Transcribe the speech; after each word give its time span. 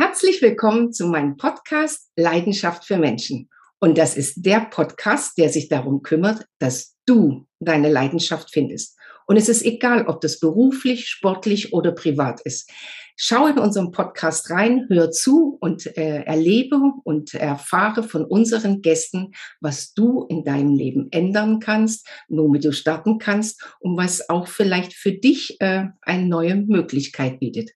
Herzlich 0.00 0.40
willkommen 0.42 0.92
zu 0.92 1.08
meinem 1.08 1.36
Podcast 1.36 2.12
Leidenschaft 2.14 2.84
für 2.84 2.98
Menschen. 2.98 3.50
Und 3.80 3.98
das 3.98 4.16
ist 4.16 4.46
der 4.46 4.60
Podcast, 4.60 5.36
der 5.36 5.48
sich 5.48 5.68
darum 5.68 6.02
kümmert, 6.02 6.46
dass 6.60 6.94
du 7.04 7.48
deine 7.58 7.90
Leidenschaft 7.90 8.52
findest. 8.52 8.96
Und 9.26 9.36
es 9.36 9.48
ist 9.48 9.64
egal, 9.64 10.06
ob 10.06 10.20
das 10.20 10.38
beruflich, 10.38 11.08
sportlich 11.08 11.72
oder 11.72 11.90
privat 11.90 12.40
ist. 12.42 12.70
Schau 13.16 13.48
in 13.48 13.58
unserem 13.58 13.90
Podcast 13.90 14.48
rein, 14.50 14.86
hör 14.88 15.10
zu 15.10 15.58
und 15.60 15.86
äh, 15.98 16.22
erlebe 16.22 16.78
und 17.02 17.34
erfahre 17.34 18.04
von 18.04 18.24
unseren 18.24 18.82
Gästen, 18.82 19.32
was 19.60 19.94
du 19.94 20.26
in 20.28 20.44
deinem 20.44 20.76
Leben 20.76 21.08
ändern 21.10 21.58
kannst, 21.58 22.06
womit 22.28 22.64
du 22.64 22.72
starten 22.72 23.18
kannst 23.18 23.60
und 23.80 23.96
was 23.96 24.30
auch 24.30 24.46
vielleicht 24.46 24.94
für 24.94 25.10
dich 25.10 25.60
äh, 25.60 25.86
eine 26.02 26.26
neue 26.26 26.54
Möglichkeit 26.54 27.40
bietet. 27.40 27.72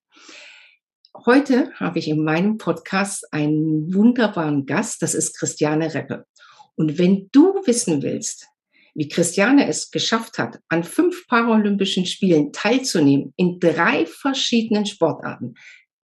Heute 1.25 1.73
habe 1.75 2.01
ich 2.01 2.09
in 2.09 2.25
meinem 2.25 2.59
Podcast 2.59 3.33
einen 3.33 3.95
wunderbaren 3.95 4.67
Gast, 4.67 5.03
das 5.03 5.15
ist 5.15 5.39
Christiane 5.39 5.95
Reppe. 5.95 6.27
Und 6.75 6.99
wenn 6.99 7.29
du 7.31 7.63
wissen 7.65 8.03
willst, 8.03 8.49
wie 8.97 9.07
Christiane 9.07 9.69
es 9.69 9.93
geschafft 9.93 10.39
hat, 10.39 10.59
an 10.69 10.83
fünf 10.83 11.29
Paralympischen 11.29 12.07
Spielen 12.07 12.53
teilzunehmen 12.53 13.33
in 13.37 13.61
drei 13.61 14.05
verschiedenen 14.05 14.85
Sportarten, 14.85 15.55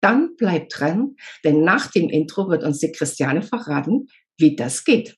dann 0.00 0.36
bleib 0.36 0.68
dran, 0.68 1.16
denn 1.42 1.64
nach 1.64 1.90
dem 1.90 2.08
Intro 2.08 2.48
wird 2.48 2.62
uns 2.62 2.78
die 2.78 2.92
Christiane 2.92 3.42
verraten, 3.42 4.06
wie 4.36 4.54
das 4.54 4.84
geht. 4.84 5.16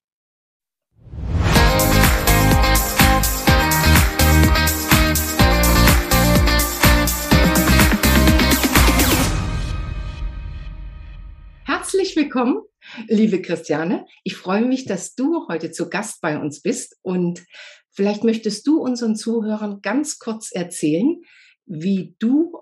Herzlich 11.92 12.14
willkommen, 12.14 12.62
liebe 13.08 13.42
Christiane. 13.42 14.06
Ich 14.22 14.36
freue 14.36 14.64
mich, 14.64 14.84
dass 14.84 15.16
du 15.16 15.48
heute 15.48 15.72
zu 15.72 15.90
Gast 15.90 16.20
bei 16.20 16.38
uns 16.38 16.62
bist 16.62 16.96
und 17.02 17.44
vielleicht 17.90 18.22
möchtest 18.22 18.64
du 18.68 18.80
unseren 18.80 19.16
Zuhörern 19.16 19.80
ganz 19.82 20.20
kurz 20.20 20.52
erzählen, 20.52 21.20
wie 21.66 22.14
du 22.20 22.56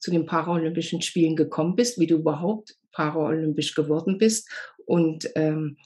zu 0.00 0.10
den 0.10 0.26
Paralympischen 0.26 1.00
Spielen 1.00 1.36
gekommen 1.36 1.76
bist, 1.76 2.00
wie 2.00 2.08
du 2.08 2.16
überhaupt 2.16 2.76
paralympisch 2.90 3.76
geworden 3.76 4.18
bist 4.18 4.50
und 4.84 5.30
ähm, 5.36 5.76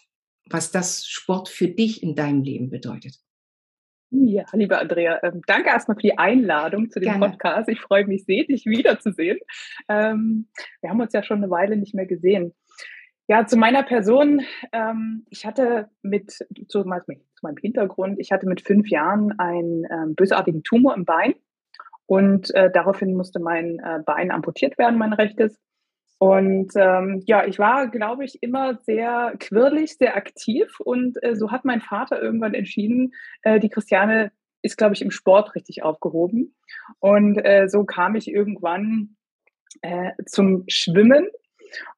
was 0.48 0.70
das 0.70 1.04
Sport 1.04 1.50
für 1.50 1.68
dich 1.68 2.02
in 2.02 2.14
deinem 2.14 2.42
Leben 2.42 2.70
bedeutet. 2.70 3.18
Ja, 4.14 4.44
liebe 4.52 4.78
Andrea, 4.78 5.20
ähm, 5.22 5.40
danke 5.46 5.70
erstmal 5.70 5.94
für 5.94 6.02
die 6.02 6.18
Einladung 6.18 6.90
zu 6.90 7.00
dem 7.00 7.12
Gerne. 7.12 7.30
Podcast. 7.30 7.70
Ich 7.70 7.80
freue 7.80 8.06
mich 8.06 8.26
sehr, 8.26 8.44
dich 8.44 8.66
wiederzusehen. 8.66 9.38
Ähm, 9.88 10.48
wir 10.82 10.90
haben 10.90 11.00
uns 11.00 11.14
ja 11.14 11.22
schon 11.22 11.38
eine 11.38 11.50
Weile 11.50 11.78
nicht 11.78 11.94
mehr 11.94 12.04
gesehen. 12.04 12.52
Ja, 13.26 13.46
zu 13.46 13.56
meiner 13.56 13.82
Person. 13.82 14.42
Ähm, 14.72 15.24
ich 15.30 15.46
hatte 15.46 15.88
mit, 16.02 16.30
zu, 16.30 16.44
zu, 16.68 16.84
meinem 16.84 17.56
Hintergrund, 17.58 18.18
ich 18.18 18.32
hatte 18.32 18.46
mit 18.46 18.60
fünf 18.60 18.90
Jahren 18.90 19.38
einen 19.38 19.86
ähm, 19.90 20.14
bösartigen 20.14 20.62
Tumor 20.62 20.94
im 20.94 21.06
Bein 21.06 21.34
und 22.04 22.54
äh, 22.54 22.70
daraufhin 22.70 23.14
musste 23.14 23.40
mein 23.40 23.78
äh, 23.78 24.00
Bein 24.04 24.30
amputiert 24.30 24.76
werden, 24.76 24.98
mein 24.98 25.14
rechtes. 25.14 25.58
Und 26.22 26.70
ähm, 26.76 27.20
ja, 27.26 27.44
ich 27.44 27.58
war, 27.58 27.88
glaube 27.88 28.24
ich, 28.24 28.40
immer 28.44 28.78
sehr 28.84 29.34
quirlig, 29.40 29.98
sehr 29.98 30.16
aktiv. 30.16 30.78
Und 30.78 31.20
äh, 31.20 31.34
so 31.34 31.50
hat 31.50 31.64
mein 31.64 31.80
Vater 31.80 32.22
irgendwann 32.22 32.54
entschieden, 32.54 33.12
äh, 33.42 33.58
die 33.58 33.68
Christiane 33.68 34.30
ist, 34.62 34.76
glaube 34.76 34.94
ich, 34.94 35.02
im 35.02 35.10
Sport 35.10 35.56
richtig 35.56 35.82
aufgehoben. 35.82 36.54
Und 37.00 37.38
äh, 37.44 37.66
so 37.66 37.82
kam 37.82 38.14
ich 38.14 38.28
irgendwann 38.28 39.16
äh, 39.80 40.12
zum 40.24 40.62
Schwimmen 40.68 41.26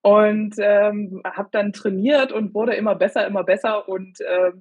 und 0.01 0.55
ähm, 0.57 1.21
habe 1.23 1.51
dann 1.53 1.75
trainiert 1.75 2.33
und 2.33 2.55
wurde 2.55 2.77
immer 2.77 2.95
besser, 2.95 3.27
immer 3.27 3.45
besser 3.45 3.91
und 3.91 4.23
äh, 4.23 4.53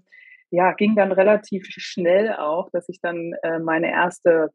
ja, 0.50 0.74
ging 0.74 0.98
dann 0.98 1.14
relativ 1.14 1.68
schnell 1.70 2.34
auch, 2.34 2.70
dass 2.72 2.90
ich 2.90 3.00
dann 3.00 3.32
äh, 3.44 3.60
meine 3.60 3.90
erste 3.90 4.50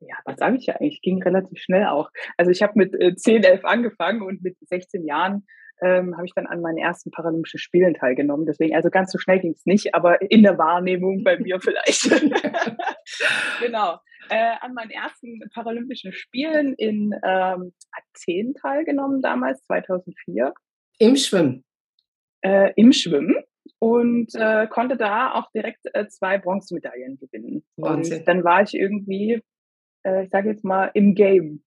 ja, 0.00 0.16
was 0.24 0.38
sage 0.38 0.56
ich 0.56 0.66
ja 0.66 0.76
eigentlich, 0.76 1.02
ging 1.02 1.22
relativ 1.22 1.60
schnell 1.60 1.86
auch. 1.86 2.10
Also 2.36 2.50
ich 2.50 2.62
habe 2.62 2.72
mit 2.76 2.94
äh, 3.00 3.14
10, 3.14 3.44
11 3.44 3.64
angefangen 3.64 4.22
und 4.22 4.42
mit 4.42 4.56
16 4.60 5.04
Jahren 5.04 5.46
ähm, 5.80 6.16
habe 6.16 6.26
ich 6.26 6.34
dann 6.34 6.46
an 6.46 6.60
meinen 6.60 6.78
ersten 6.78 7.10
Paralympischen 7.10 7.58
Spielen 7.58 7.94
teilgenommen. 7.94 8.46
Deswegen, 8.46 8.74
also 8.74 8.90
ganz 8.90 9.12
so 9.12 9.18
schnell 9.18 9.40
ging 9.40 9.52
es 9.52 9.64
nicht, 9.64 9.94
aber 9.94 10.20
in 10.30 10.42
der 10.42 10.58
Wahrnehmung 10.58 11.24
bei 11.24 11.38
mir 11.38 11.60
vielleicht. 11.60 12.10
genau. 13.60 13.98
Äh, 14.30 14.56
an 14.60 14.74
meinen 14.74 14.90
ersten 14.90 15.40
Paralympischen 15.54 16.12
Spielen 16.12 16.74
in 16.74 17.12
ähm, 17.24 17.72
Athen 17.92 18.54
teilgenommen 18.60 19.22
damals, 19.22 19.62
2004. 19.64 20.52
Im 20.98 21.16
Schwimmen? 21.16 21.64
Äh, 22.42 22.72
Im 22.76 22.92
Schwimmen 22.92 23.36
und 23.78 24.34
äh, 24.34 24.66
konnte 24.66 24.96
da 24.96 25.32
auch 25.32 25.50
direkt 25.52 25.86
äh, 25.92 26.08
zwei 26.08 26.38
Bronzemedaillen 26.38 27.18
gewinnen. 27.18 27.64
Wahnsinn. 27.76 28.18
Und 28.18 28.28
dann 28.28 28.44
war 28.44 28.62
ich 28.62 28.74
irgendwie 28.74 29.42
äh, 30.04 30.24
ich 30.24 30.30
sage 30.30 30.50
jetzt 30.50 30.64
mal, 30.64 30.90
im 30.94 31.14
Game. 31.14 31.62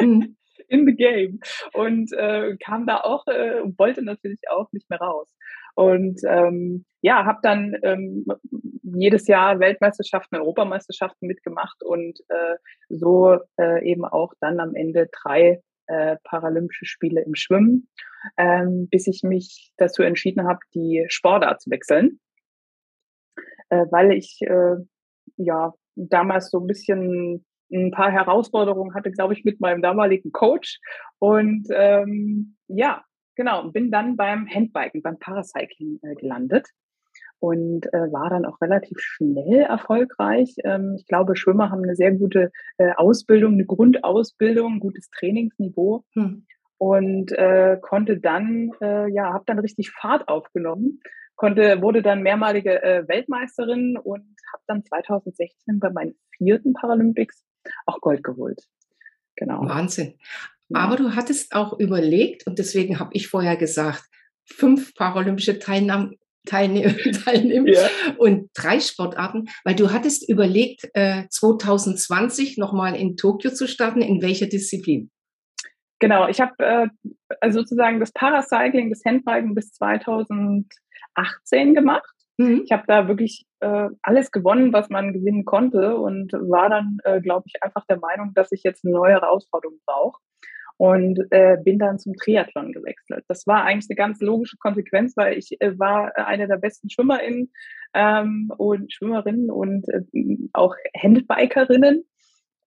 Mhm. 0.00 0.36
In 0.70 0.84
the 0.84 0.94
game. 0.94 1.40
Und 1.72 2.12
äh, 2.12 2.54
kam 2.62 2.86
da 2.86 3.00
auch, 3.00 3.26
äh, 3.26 3.62
wollte 3.78 4.02
natürlich 4.02 4.40
auch 4.50 4.70
nicht 4.72 4.90
mehr 4.90 5.00
raus. 5.00 5.34
Und 5.74 6.20
ähm, 6.26 6.84
ja, 7.00 7.24
habe 7.24 7.38
dann 7.42 7.74
ähm, 7.82 8.26
jedes 8.82 9.28
Jahr 9.28 9.60
Weltmeisterschaften, 9.60 10.36
Europameisterschaften 10.36 11.26
mitgemacht 11.26 11.82
und 11.82 12.20
äh, 12.28 12.56
so 12.88 13.38
äh, 13.58 13.88
eben 13.88 14.04
auch 14.04 14.34
dann 14.40 14.60
am 14.60 14.74
Ende 14.74 15.08
drei 15.22 15.62
äh, 15.86 16.16
Paralympische 16.24 16.84
Spiele 16.84 17.22
im 17.22 17.34
Schwimmen, 17.34 17.88
ähm, 18.36 18.88
bis 18.90 19.06
ich 19.06 19.22
mich 19.22 19.72
dazu 19.76 20.02
entschieden 20.02 20.46
habe, 20.46 20.60
die 20.74 21.04
Sportart 21.08 21.62
zu 21.62 21.70
wechseln, 21.70 22.20
äh, 23.70 23.86
weil 23.90 24.12
ich 24.12 24.40
äh, 24.42 24.76
ja 25.36 25.74
damals 25.94 26.50
so 26.50 26.60
ein 26.60 26.66
bisschen 26.66 27.44
ein 27.70 27.90
paar 27.90 28.10
Herausforderungen 28.10 28.94
hatte, 28.94 29.10
glaube 29.10 29.34
ich, 29.34 29.44
mit 29.44 29.60
meinem 29.60 29.82
damaligen 29.82 30.32
Coach. 30.32 30.80
Und 31.18 31.66
ähm, 31.70 32.56
ja, 32.68 33.02
genau, 33.36 33.70
bin 33.70 33.90
dann 33.90 34.16
beim 34.16 34.48
Handbiken, 34.48 35.02
beim 35.02 35.18
Paracycling 35.18 35.98
äh, 36.02 36.14
gelandet 36.14 36.68
und 37.40 37.86
äh, 37.92 38.12
war 38.12 38.30
dann 38.30 38.44
auch 38.44 38.60
relativ 38.60 38.98
schnell 39.00 39.60
erfolgreich. 39.60 40.54
Ähm, 40.64 40.96
ich 40.98 41.06
glaube, 41.06 41.36
Schwimmer 41.36 41.70
haben 41.70 41.84
eine 41.84 41.94
sehr 41.94 42.12
gute 42.12 42.50
äh, 42.78 42.92
Ausbildung, 42.96 43.54
eine 43.54 43.66
Grundausbildung, 43.66 44.74
ein 44.74 44.80
gutes 44.80 45.08
Trainingsniveau. 45.10 46.04
Hm. 46.14 46.46
Und 46.80 47.32
äh, 47.32 47.76
konnte 47.80 48.20
dann, 48.20 48.70
äh, 48.80 49.10
ja, 49.10 49.32
habe 49.32 49.42
dann 49.46 49.58
richtig 49.58 49.90
Fahrt 49.90 50.28
aufgenommen 50.28 51.00
konnte, 51.38 51.80
wurde 51.80 52.02
dann 52.02 52.22
mehrmalige 52.22 52.82
äh, 52.82 53.08
Weltmeisterin 53.08 53.96
und 53.96 54.26
habe 54.52 54.62
dann 54.66 54.84
2016 54.84 55.78
bei 55.78 55.88
meinen 55.90 56.14
vierten 56.36 56.74
Paralympics 56.74 57.44
auch 57.86 58.00
Gold 58.00 58.22
geholt. 58.22 58.60
Genau. 59.36 59.68
Wahnsinn. 59.68 60.14
Aber 60.72 60.96
du 60.96 61.14
hattest 61.14 61.54
auch 61.54 61.78
überlegt, 61.78 62.46
und 62.46 62.58
deswegen 62.58 62.98
habe 62.98 63.10
ich 63.14 63.28
vorher 63.28 63.56
gesagt, 63.56 64.04
fünf 64.44 64.94
paralympische 64.94 65.58
Teilnahme, 65.58 66.16
Teilnehmer, 66.46 66.94
Teilnehmer 67.24 67.68
ja. 67.68 67.88
und 68.16 68.50
drei 68.54 68.80
Sportarten, 68.80 69.48
weil 69.64 69.74
du 69.74 69.92
hattest 69.92 70.28
überlegt, 70.28 70.88
äh, 70.94 71.24
2020 71.28 72.58
nochmal 72.58 72.96
in 72.96 73.16
Tokio 73.16 73.50
zu 73.50 73.66
starten. 73.66 74.00
In 74.00 74.22
welcher 74.22 74.46
Disziplin? 74.46 75.10
Genau, 76.00 76.28
ich 76.28 76.40
habe 76.40 76.54
äh, 76.58 76.88
also 77.40 77.60
sozusagen 77.60 78.00
das 78.00 78.12
Paracycling, 78.12 78.90
das 78.90 79.04
Handbiken 79.04 79.54
bis 79.54 79.72
2018 79.72 81.74
gemacht. 81.74 82.08
Mhm. 82.38 82.62
Ich 82.64 82.72
habe 82.72 82.84
da 82.86 83.08
wirklich 83.08 83.46
äh, 83.60 83.88
alles 84.02 84.30
gewonnen, 84.30 84.72
was 84.72 84.88
man 84.88 85.12
gewinnen 85.12 85.44
konnte 85.44 85.96
und 85.96 86.32
war 86.32 86.70
dann, 86.70 86.98
äh, 87.04 87.20
glaube 87.20 87.44
ich, 87.46 87.62
einfach 87.62 87.84
der 87.86 87.98
Meinung, 87.98 88.32
dass 88.34 88.52
ich 88.52 88.62
jetzt 88.62 88.84
eine 88.84 88.94
neue 88.94 89.14
Herausforderung 89.14 89.78
brauche 89.84 90.20
und 90.76 91.20
äh, 91.30 91.58
bin 91.62 91.80
dann 91.80 91.98
zum 91.98 92.14
Triathlon 92.14 92.72
gewechselt. 92.72 93.24
Das 93.26 93.46
war 93.48 93.64
eigentlich 93.64 93.90
eine 93.90 93.96
ganz 93.96 94.20
logische 94.20 94.56
Konsequenz, 94.58 95.16
weil 95.16 95.36
ich 95.36 95.60
äh, 95.60 95.78
war 95.78 96.16
eine 96.16 96.46
der 96.46 96.56
besten 96.56 96.88
SchwimmerInnen 96.88 97.52
ähm, 97.94 98.52
und 98.56 98.92
Schwimmerinnen 98.92 99.50
und 99.50 99.88
äh, 99.88 100.02
auch 100.52 100.76
Handbikerinnen 100.96 102.04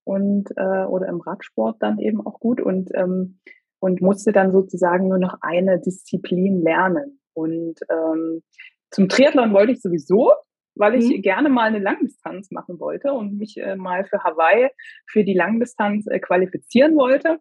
und 0.04 0.50
äh, 0.58 0.84
oder 0.84 1.08
im 1.08 1.22
Radsport 1.22 1.78
dann 1.82 2.00
eben 2.00 2.20
auch 2.26 2.40
gut 2.40 2.60
und 2.60 2.90
ähm, 2.94 3.40
und 3.80 4.00
musste 4.00 4.32
dann 4.32 4.52
sozusagen 4.52 5.08
nur 5.08 5.18
noch 5.18 5.38
eine 5.42 5.80
Disziplin 5.80 6.62
lernen. 6.62 7.20
Und 7.34 7.80
ähm, 7.90 8.44
zum 8.92 9.10
Triathlon 9.10 9.54
wollte 9.54 9.72
ich 9.72 9.82
sowieso, 9.82 10.34
weil 10.76 10.96
ich 10.96 11.18
mhm. 11.18 11.22
gerne 11.22 11.50
mal 11.50 11.68
eine 11.68 11.80
Langdistanz 11.80 12.52
machen 12.52 12.80
wollte 12.80 13.14
und 13.14 13.38
mich 13.38 13.58
äh, 13.58 13.76
mal 13.76 14.06
für 14.06 14.24
Hawaii 14.24 14.70
für 15.08 15.24
die 15.24 15.34
Langdistanz 15.34 16.08
äh, 16.08 16.20
qualifizieren 16.20 16.96
wollte. 16.96 17.40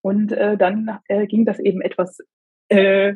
Und 0.00 0.32
äh, 0.32 0.56
dann 0.56 0.98
äh, 1.08 1.26
ging 1.26 1.44
das 1.44 1.60
eben 1.60 1.80
etwas 1.80 2.18
äh, 2.68 3.14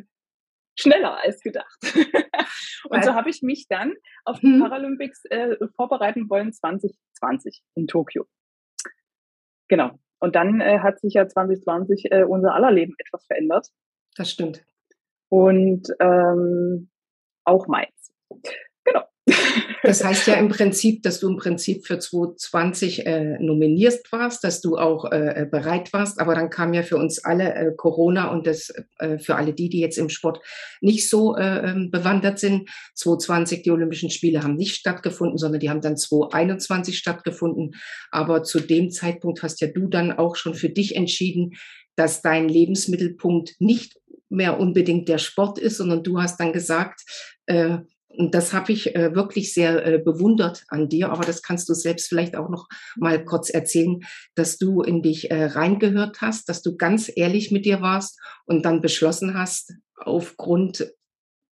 schneller 0.79 1.21
als 1.21 1.41
gedacht. 1.41 1.77
und 2.89 3.03
so 3.03 3.13
habe 3.13 3.29
ich 3.29 3.41
mich 3.41 3.67
dann 3.67 3.93
auf 4.23 4.39
die 4.39 4.47
mhm. 4.47 4.61
Paralympics 4.61 5.25
äh, 5.25 5.57
vorbereiten 5.75 6.29
wollen 6.29 6.53
2020 6.53 7.61
in 7.75 7.87
Tokio. 7.87 8.25
Genau. 9.67 9.99
Und 10.19 10.35
dann 10.35 10.61
äh, 10.61 10.79
hat 10.79 10.99
sich 10.99 11.13
ja 11.13 11.27
2020 11.27 12.11
äh, 12.11 12.23
unser 12.23 12.53
aller 12.53 12.71
Leben 12.71 12.95
etwas 12.97 13.25
verändert. 13.25 13.67
Das 14.15 14.31
stimmt. 14.31 14.65
Und 15.29 15.89
ähm, 15.99 16.89
auch 17.47 17.67
meins. 17.67 18.11
Genau. 18.83 19.03
Das 19.83 20.03
heißt 20.03 20.27
ja 20.27 20.33
im 20.39 20.49
Prinzip, 20.49 21.03
dass 21.03 21.19
du 21.19 21.29
im 21.29 21.37
Prinzip 21.37 21.85
für 21.85 21.99
2020 21.99 23.05
äh, 23.05 23.37
nominiert 23.39 24.11
warst, 24.11 24.43
dass 24.43 24.61
du 24.61 24.77
auch 24.77 25.11
äh, 25.11 25.45
bereit 25.49 25.91
warst, 25.93 26.19
aber 26.19 26.35
dann 26.35 26.49
kam 26.49 26.73
ja 26.73 26.83
für 26.83 26.97
uns 26.97 27.23
alle 27.23 27.53
äh, 27.53 27.71
Corona 27.75 28.31
und 28.31 28.47
das 28.47 28.73
äh, 28.99 29.17
für 29.17 29.35
alle 29.35 29.53
die, 29.53 29.69
die 29.69 29.79
jetzt 29.79 29.97
im 29.97 30.09
Sport 30.09 30.39
nicht 30.81 31.09
so 31.09 31.35
äh, 31.35 31.71
ähm, 31.71 31.91
bewandert 31.91 32.39
sind. 32.39 32.69
2020 32.95 33.63
die 33.63 33.71
Olympischen 33.71 34.09
Spiele 34.09 34.43
haben 34.43 34.55
nicht 34.55 34.75
stattgefunden, 34.75 35.37
sondern 35.37 35.59
die 35.59 35.69
haben 35.69 35.81
dann 35.81 35.97
2021 35.97 36.97
stattgefunden. 36.97 37.75
Aber 38.11 38.43
zu 38.43 38.59
dem 38.59 38.91
Zeitpunkt 38.91 39.43
hast 39.43 39.61
ja 39.61 39.67
du 39.67 39.87
dann 39.87 40.11
auch 40.11 40.35
schon 40.35 40.53
für 40.53 40.69
dich 40.69 40.95
entschieden, 40.95 41.51
dass 41.95 42.21
dein 42.21 42.47
Lebensmittelpunkt 42.47 43.55
nicht 43.59 43.97
mehr 44.29 44.59
unbedingt 44.59 45.07
der 45.07 45.17
Sport 45.17 45.59
ist, 45.59 45.77
sondern 45.77 46.03
du 46.03 46.19
hast 46.19 46.39
dann 46.39 46.53
gesagt, 46.53 47.01
äh, 47.45 47.79
und 48.09 48.33
das 48.33 48.51
habe 48.53 48.71
ich 48.71 48.95
äh, 48.95 49.13
wirklich 49.13 49.53
sehr 49.53 49.85
äh, 49.85 49.99
bewundert 49.99 50.63
an 50.69 50.89
dir, 50.89 51.11
aber 51.11 51.23
das 51.23 51.43
kannst 51.43 51.69
du 51.69 51.73
selbst 51.73 52.07
vielleicht 52.07 52.35
auch 52.35 52.49
noch 52.49 52.67
mal 52.95 53.23
kurz 53.23 53.49
erzählen, 53.49 53.99
dass 54.33 54.57
du 54.57 54.81
in 54.81 55.03
dich 55.03 55.29
äh, 55.29 55.45
reingehört 55.45 56.21
hast, 56.21 56.49
dass 56.49 56.63
du 56.63 56.77
ganz 56.77 57.11
ehrlich 57.15 57.51
mit 57.51 57.65
dir 57.65 57.81
warst 57.81 58.19
und 58.45 58.65
dann 58.65 58.81
beschlossen 58.81 59.37
hast, 59.37 59.75
aufgrund 59.97 60.91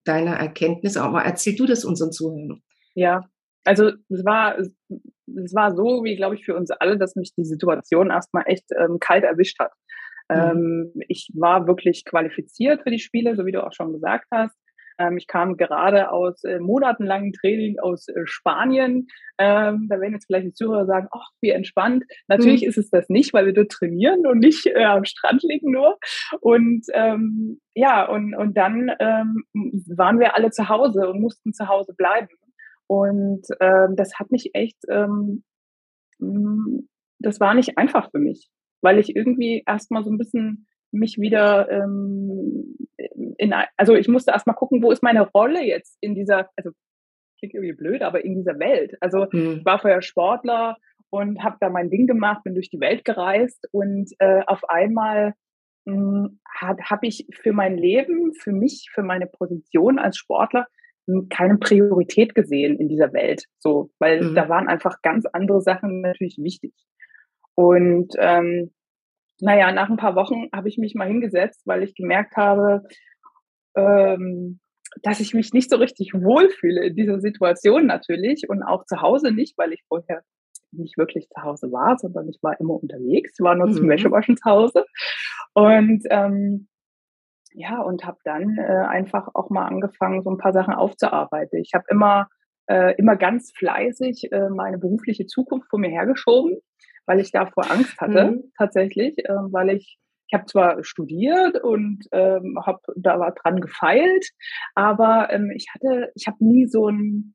deiner 0.04 0.36
Erkenntnisse, 0.36 1.02
aber 1.02 1.22
erzähl 1.22 1.56
du 1.56 1.66
das 1.66 1.84
unseren 1.84 2.12
Zuhörern. 2.12 2.62
Ja, 2.94 3.22
also 3.64 3.92
es 4.08 4.24
war, 4.24 4.58
es 4.58 5.54
war 5.54 5.74
so, 5.74 6.04
wie 6.04 6.16
glaube 6.16 6.34
ich 6.34 6.44
für 6.44 6.54
uns 6.54 6.70
alle, 6.70 6.98
dass 6.98 7.16
mich 7.16 7.32
die 7.34 7.44
Situation 7.44 8.10
erstmal 8.10 8.44
echt 8.46 8.64
ähm, 8.78 8.98
kalt 9.00 9.24
erwischt 9.24 9.58
hat. 9.58 9.72
Mhm. 10.28 10.36
Ähm, 10.36 11.02
ich 11.08 11.30
war 11.34 11.66
wirklich 11.66 12.04
qualifiziert 12.04 12.82
für 12.82 12.90
die 12.90 12.98
Spiele, 12.98 13.36
so 13.36 13.46
wie 13.46 13.52
du 13.52 13.64
auch 13.64 13.72
schon 13.72 13.92
gesagt 13.92 14.26
hast. 14.30 14.56
Ähm, 14.98 15.16
ich 15.16 15.26
kam 15.26 15.56
gerade 15.56 16.10
aus 16.10 16.44
äh, 16.44 16.58
monatelangen 16.58 17.32
Training 17.32 17.78
aus 17.78 18.08
äh, 18.08 18.22
Spanien. 18.24 19.08
Ähm, 19.38 19.86
da 19.88 20.00
werden 20.00 20.14
jetzt 20.14 20.26
vielleicht 20.26 20.46
die 20.46 20.52
Zuhörer 20.52 20.86
sagen, 20.86 21.08
ach, 21.10 21.28
wie 21.40 21.50
entspannt. 21.50 22.04
Natürlich 22.28 22.62
mhm. 22.62 22.68
ist 22.68 22.78
es 22.78 22.90
das 22.90 23.08
nicht, 23.08 23.32
weil 23.34 23.46
wir 23.46 23.52
dort 23.52 23.70
trainieren 23.70 24.26
und 24.26 24.38
nicht 24.38 24.66
äh, 24.66 24.84
am 24.84 25.04
Strand 25.04 25.42
liegen 25.42 25.72
nur. 25.72 25.98
Und 26.40 26.84
ähm, 26.92 27.60
ja, 27.74 28.04
und, 28.08 28.34
und 28.34 28.56
dann 28.56 28.90
ähm, 29.00 29.44
waren 29.96 30.20
wir 30.20 30.36
alle 30.36 30.50
zu 30.50 30.68
Hause 30.68 31.08
und 31.08 31.20
mussten 31.20 31.52
zu 31.52 31.68
Hause 31.68 31.94
bleiben. 31.96 32.28
Und 32.86 33.46
ähm, 33.60 33.96
das 33.96 34.18
hat 34.18 34.30
mich 34.30 34.50
echt, 34.54 34.78
ähm, 34.88 35.42
mm, 36.18 36.80
das 37.18 37.40
war 37.40 37.54
nicht 37.54 37.78
einfach 37.78 38.10
für 38.10 38.18
mich, 38.18 38.50
weil 38.84 38.98
ich 38.98 39.16
irgendwie 39.16 39.64
erstmal 39.66 40.04
so 40.04 40.10
ein 40.10 40.18
bisschen 40.18 40.66
mich 40.92 41.18
wieder 41.18 41.68
ähm, 41.70 42.76
in, 43.38 43.52
also 43.76 43.94
ich 43.94 44.06
musste 44.06 44.30
erstmal 44.30 44.54
gucken, 44.54 44.82
wo 44.82 44.92
ist 44.92 45.02
meine 45.02 45.28
Rolle 45.28 45.64
jetzt 45.64 45.96
in 46.00 46.14
dieser, 46.14 46.50
also 46.56 46.70
klingt 47.38 47.54
irgendwie 47.54 47.74
blöd, 47.74 48.02
aber 48.02 48.24
in 48.24 48.36
dieser 48.36 48.58
Welt. 48.58 48.94
Also 49.00 49.26
mhm. 49.32 49.58
ich 49.58 49.64
war 49.64 49.80
vorher 49.80 50.02
Sportler 50.02 50.76
und 51.10 51.42
habe 51.42 51.56
da 51.60 51.70
mein 51.70 51.90
Ding 51.90 52.06
gemacht, 52.06 52.44
bin 52.44 52.54
durch 52.54 52.70
die 52.70 52.80
Welt 52.80 53.04
gereist 53.04 53.66
und 53.72 54.12
äh, 54.18 54.42
auf 54.46 54.68
einmal 54.68 55.34
hm, 55.86 56.40
habe 56.60 57.06
ich 57.06 57.26
für 57.30 57.52
mein 57.52 57.76
Leben, 57.76 58.32
für 58.34 58.52
mich, 58.52 58.90
für 58.92 59.02
meine 59.02 59.26
Position 59.26 59.98
als 59.98 60.16
Sportler 60.16 60.66
hm, 61.06 61.28
keine 61.28 61.58
Priorität 61.58 62.34
gesehen 62.34 62.78
in 62.78 62.88
dieser 62.88 63.12
Welt. 63.12 63.44
So, 63.58 63.90
weil 63.98 64.22
mhm. 64.22 64.34
da 64.34 64.48
waren 64.48 64.68
einfach 64.68 65.02
ganz 65.02 65.26
andere 65.32 65.60
Sachen 65.60 66.00
natürlich 66.00 66.38
wichtig. 66.38 66.72
Und 67.54 68.12
ähm, 68.18 68.72
naja, 69.40 69.72
nach 69.72 69.90
ein 69.90 69.96
paar 69.96 70.14
Wochen 70.14 70.48
habe 70.52 70.68
ich 70.68 70.78
mich 70.78 70.94
mal 70.94 71.08
hingesetzt, 71.08 71.62
weil 71.64 71.82
ich 71.82 71.94
gemerkt 71.94 72.36
habe, 72.36 72.82
ähm, 73.76 74.60
dass 75.02 75.20
ich 75.20 75.34
mich 75.34 75.52
nicht 75.52 75.70
so 75.70 75.76
richtig 75.76 76.12
wohlfühle 76.14 76.86
in 76.86 76.94
dieser 76.94 77.20
Situation 77.20 77.86
natürlich 77.86 78.48
und 78.48 78.62
auch 78.62 78.84
zu 78.84 79.00
Hause 79.00 79.32
nicht, 79.32 79.58
weil 79.58 79.72
ich 79.72 79.82
vorher 79.88 80.22
nicht 80.70 80.96
wirklich 80.98 81.28
zu 81.28 81.42
Hause 81.42 81.72
war, 81.72 81.98
sondern 81.98 82.28
ich 82.28 82.38
war 82.42 82.58
immer 82.60 82.74
unterwegs, 82.74 83.38
war 83.40 83.54
nur 83.54 83.68
mhm. 83.68 83.74
zum 83.74 83.88
Wäschewaschen 83.88 84.36
zu 84.36 84.44
Hause 84.44 84.84
und 85.52 86.04
ähm, 86.10 86.68
ja 87.52 87.80
und 87.80 88.04
habe 88.04 88.18
dann 88.24 88.56
äh, 88.58 88.86
einfach 88.88 89.28
auch 89.34 89.50
mal 89.50 89.66
angefangen, 89.66 90.22
so 90.22 90.30
ein 90.30 90.38
paar 90.38 90.52
Sachen 90.52 90.74
aufzuarbeiten. 90.74 91.60
Ich 91.60 91.72
habe 91.74 91.84
immer 91.88 92.28
äh, 92.66 92.94
immer 92.96 93.16
ganz 93.16 93.52
fleißig 93.56 94.32
äh, 94.32 94.48
meine 94.48 94.78
berufliche 94.78 95.26
Zukunft 95.26 95.68
vor 95.70 95.78
mir 95.78 95.90
hergeschoben 95.90 96.58
weil 97.06 97.20
ich 97.20 97.30
davor 97.30 97.70
Angst 97.70 98.00
hatte, 98.00 98.32
mhm. 98.32 98.52
tatsächlich, 98.56 99.18
äh, 99.18 99.32
weil 99.50 99.70
ich 99.70 99.98
ich 100.26 100.34
habe 100.34 100.46
zwar 100.46 100.82
studiert 100.84 101.62
und 101.62 102.06
ähm, 102.12 102.58
habe 102.64 102.80
da 102.96 103.18
war 103.18 103.32
dran 103.34 103.60
gefeilt, 103.60 104.30
aber 104.74 105.28
ähm, 105.30 105.52
ich 105.54 105.66
hatte, 105.74 106.10
ich 106.14 106.26
habe 106.26 106.38
nie 106.40 106.66
so 106.66 106.88
ein 106.88 107.34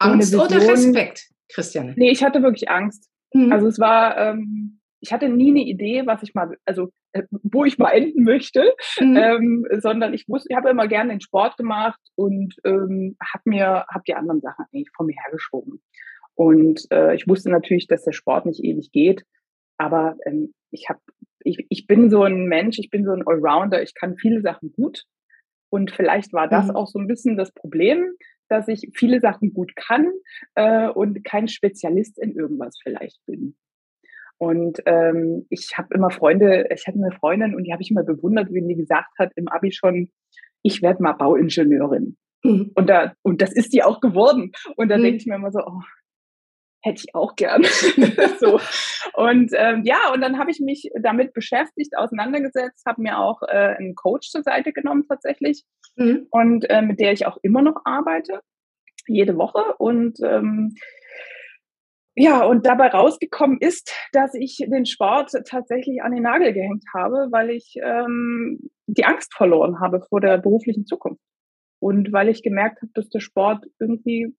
so 0.00 0.08
Angst 0.08 0.34
oder 0.34 0.56
Respekt, 0.56 1.28
Christiane? 1.52 1.94
Nee, 1.96 2.10
ich 2.10 2.24
hatte 2.24 2.42
wirklich 2.42 2.70
Angst. 2.70 3.08
Mhm. 3.34 3.52
Also 3.52 3.66
es 3.68 3.78
war, 3.78 4.16
ähm, 4.16 4.80
ich 5.00 5.12
hatte 5.12 5.28
nie 5.28 5.50
eine 5.50 5.60
Idee, 5.60 6.06
was 6.06 6.22
ich 6.22 6.34
mal, 6.34 6.56
also 6.64 6.90
äh, 7.12 7.22
wo 7.30 7.64
ich 7.64 7.78
mal 7.78 7.90
enden 7.90 8.24
möchte, 8.24 8.74
mhm. 8.98 9.16
ähm, 9.16 9.66
sondern 9.80 10.14
ich 10.14 10.28
wusste, 10.28 10.48
ich 10.50 10.56
habe 10.56 10.70
immer 10.70 10.88
gerne 10.88 11.10
den 11.10 11.20
Sport 11.20 11.56
gemacht 11.56 12.00
und 12.14 12.54
ähm, 12.64 13.16
habe 13.22 13.42
mir, 13.44 13.84
habe 13.92 14.04
die 14.06 14.14
anderen 14.14 14.40
Sachen 14.40 14.64
eigentlich 14.72 14.90
vor 14.96 15.06
mir 15.06 15.16
hergeschoben. 15.24 15.82
Und 16.40 16.86
äh, 16.90 17.14
ich 17.14 17.28
wusste 17.28 17.50
natürlich, 17.50 17.86
dass 17.86 18.04
der 18.04 18.12
Sport 18.12 18.46
nicht 18.46 18.64
ewig 18.64 18.92
geht, 18.92 19.26
aber 19.76 20.16
ähm, 20.24 20.54
ich 20.70 20.88
habe, 20.88 20.98
ich, 21.44 21.66
ich 21.68 21.86
bin 21.86 22.08
so 22.08 22.22
ein 22.22 22.46
Mensch, 22.46 22.78
ich 22.78 22.88
bin 22.88 23.04
so 23.04 23.12
ein 23.12 23.26
Allrounder, 23.26 23.82
ich 23.82 23.92
kann 23.94 24.16
viele 24.16 24.40
Sachen 24.40 24.72
gut. 24.72 25.04
Und 25.68 25.90
vielleicht 25.90 26.32
war 26.32 26.48
das 26.48 26.68
mhm. 26.68 26.76
auch 26.76 26.86
so 26.86 26.98
ein 26.98 27.08
bisschen 27.08 27.36
das 27.36 27.52
Problem, 27.52 28.14
dass 28.48 28.68
ich 28.68 28.88
viele 28.94 29.20
Sachen 29.20 29.52
gut 29.52 29.76
kann 29.76 30.10
äh, 30.54 30.88
und 30.88 31.22
kein 31.24 31.46
Spezialist 31.46 32.18
in 32.18 32.34
irgendwas 32.34 32.78
vielleicht 32.82 33.20
bin. 33.26 33.54
Und 34.38 34.80
ähm, 34.86 35.46
ich 35.50 35.76
habe 35.76 35.94
immer 35.94 36.08
Freunde, 36.08 36.68
ich 36.74 36.86
hatte 36.86 36.96
eine 36.96 37.12
Freundin 37.12 37.54
und 37.54 37.64
die 37.64 37.72
habe 37.74 37.82
ich 37.82 37.90
immer 37.90 38.02
bewundert, 38.02 38.50
wie 38.50 38.66
die 38.66 38.76
gesagt 38.76 39.12
hat 39.18 39.30
im 39.36 39.48
Abi 39.48 39.72
schon, 39.72 40.08
ich 40.62 40.80
werde 40.80 41.02
mal 41.02 41.12
Bauingenieurin. 41.12 42.16
Mhm. 42.42 42.70
Und, 42.74 42.88
da, 42.88 43.12
und 43.20 43.42
das 43.42 43.52
ist 43.52 43.74
die 43.74 43.82
auch 43.82 44.00
geworden. 44.00 44.52
Und 44.76 44.88
da 44.88 44.96
mhm. 44.96 45.02
denke 45.02 45.16
ich 45.18 45.26
mir 45.26 45.34
immer 45.34 45.52
so, 45.52 45.60
oh, 45.60 45.82
hätte 46.82 47.02
ich 47.04 47.14
auch 47.14 47.36
gern. 47.36 47.62
so. 48.40 48.60
Und 49.14 49.52
ähm, 49.54 49.82
ja, 49.84 50.12
und 50.12 50.20
dann 50.20 50.38
habe 50.38 50.50
ich 50.50 50.60
mich 50.60 50.90
damit 51.00 51.32
beschäftigt, 51.32 51.96
auseinandergesetzt, 51.96 52.84
habe 52.86 53.02
mir 53.02 53.18
auch 53.18 53.42
äh, 53.42 53.76
einen 53.78 53.94
Coach 53.94 54.30
zur 54.30 54.42
Seite 54.42 54.72
genommen 54.72 55.04
tatsächlich 55.08 55.64
mhm. 55.96 56.26
und 56.30 56.68
äh, 56.70 56.82
mit 56.82 57.00
der 57.00 57.12
ich 57.12 57.26
auch 57.26 57.38
immer 57.42 57.62
noch 57.62 57.82
arbeite, 57.84 58.40
jede 59.06 59.36
Woche. 59.36 59.74
Und 59.78 60.18
ähm, 60.22 60.74
ja, 62.16 62.44
und 62.44 62.66
dabei 62.66 62.88
rausgekommen 62.88 63.58
ist, 63.60 63.94
dass 64.12 64.34
ich 64.34 64.58
den 64.58 64.84
Sport 64.84 65.32
tatsächlich 65.46 66.02
an 66.02 66.12
den 66.12 66.24
Nagel 66.24 66.52
gehängt 66.52 66.84
habe, 66.94 67.28
weil 67.30 67.50
ich 67.50 67.74
ähm, 67.82 68.70
die 68.86 69.04
Angst 69.04 69.34
verloren 69.34 69.80
habe 69.80 70.02
vor 70.08 70.20
der 70.20 70.38
beruflichen 70.38 70.86
Zukunft. 70.86 71.22
Und 71.78 72.12
weil 72.12 72.28
ich 72.28 72.42
gemerkt 72.42 72.82
habe, 72.82 72.92
dass 72.94 73.08
der 73.08 73.20
Sport 73.20 73.64
irgendwie, 73.78 74.34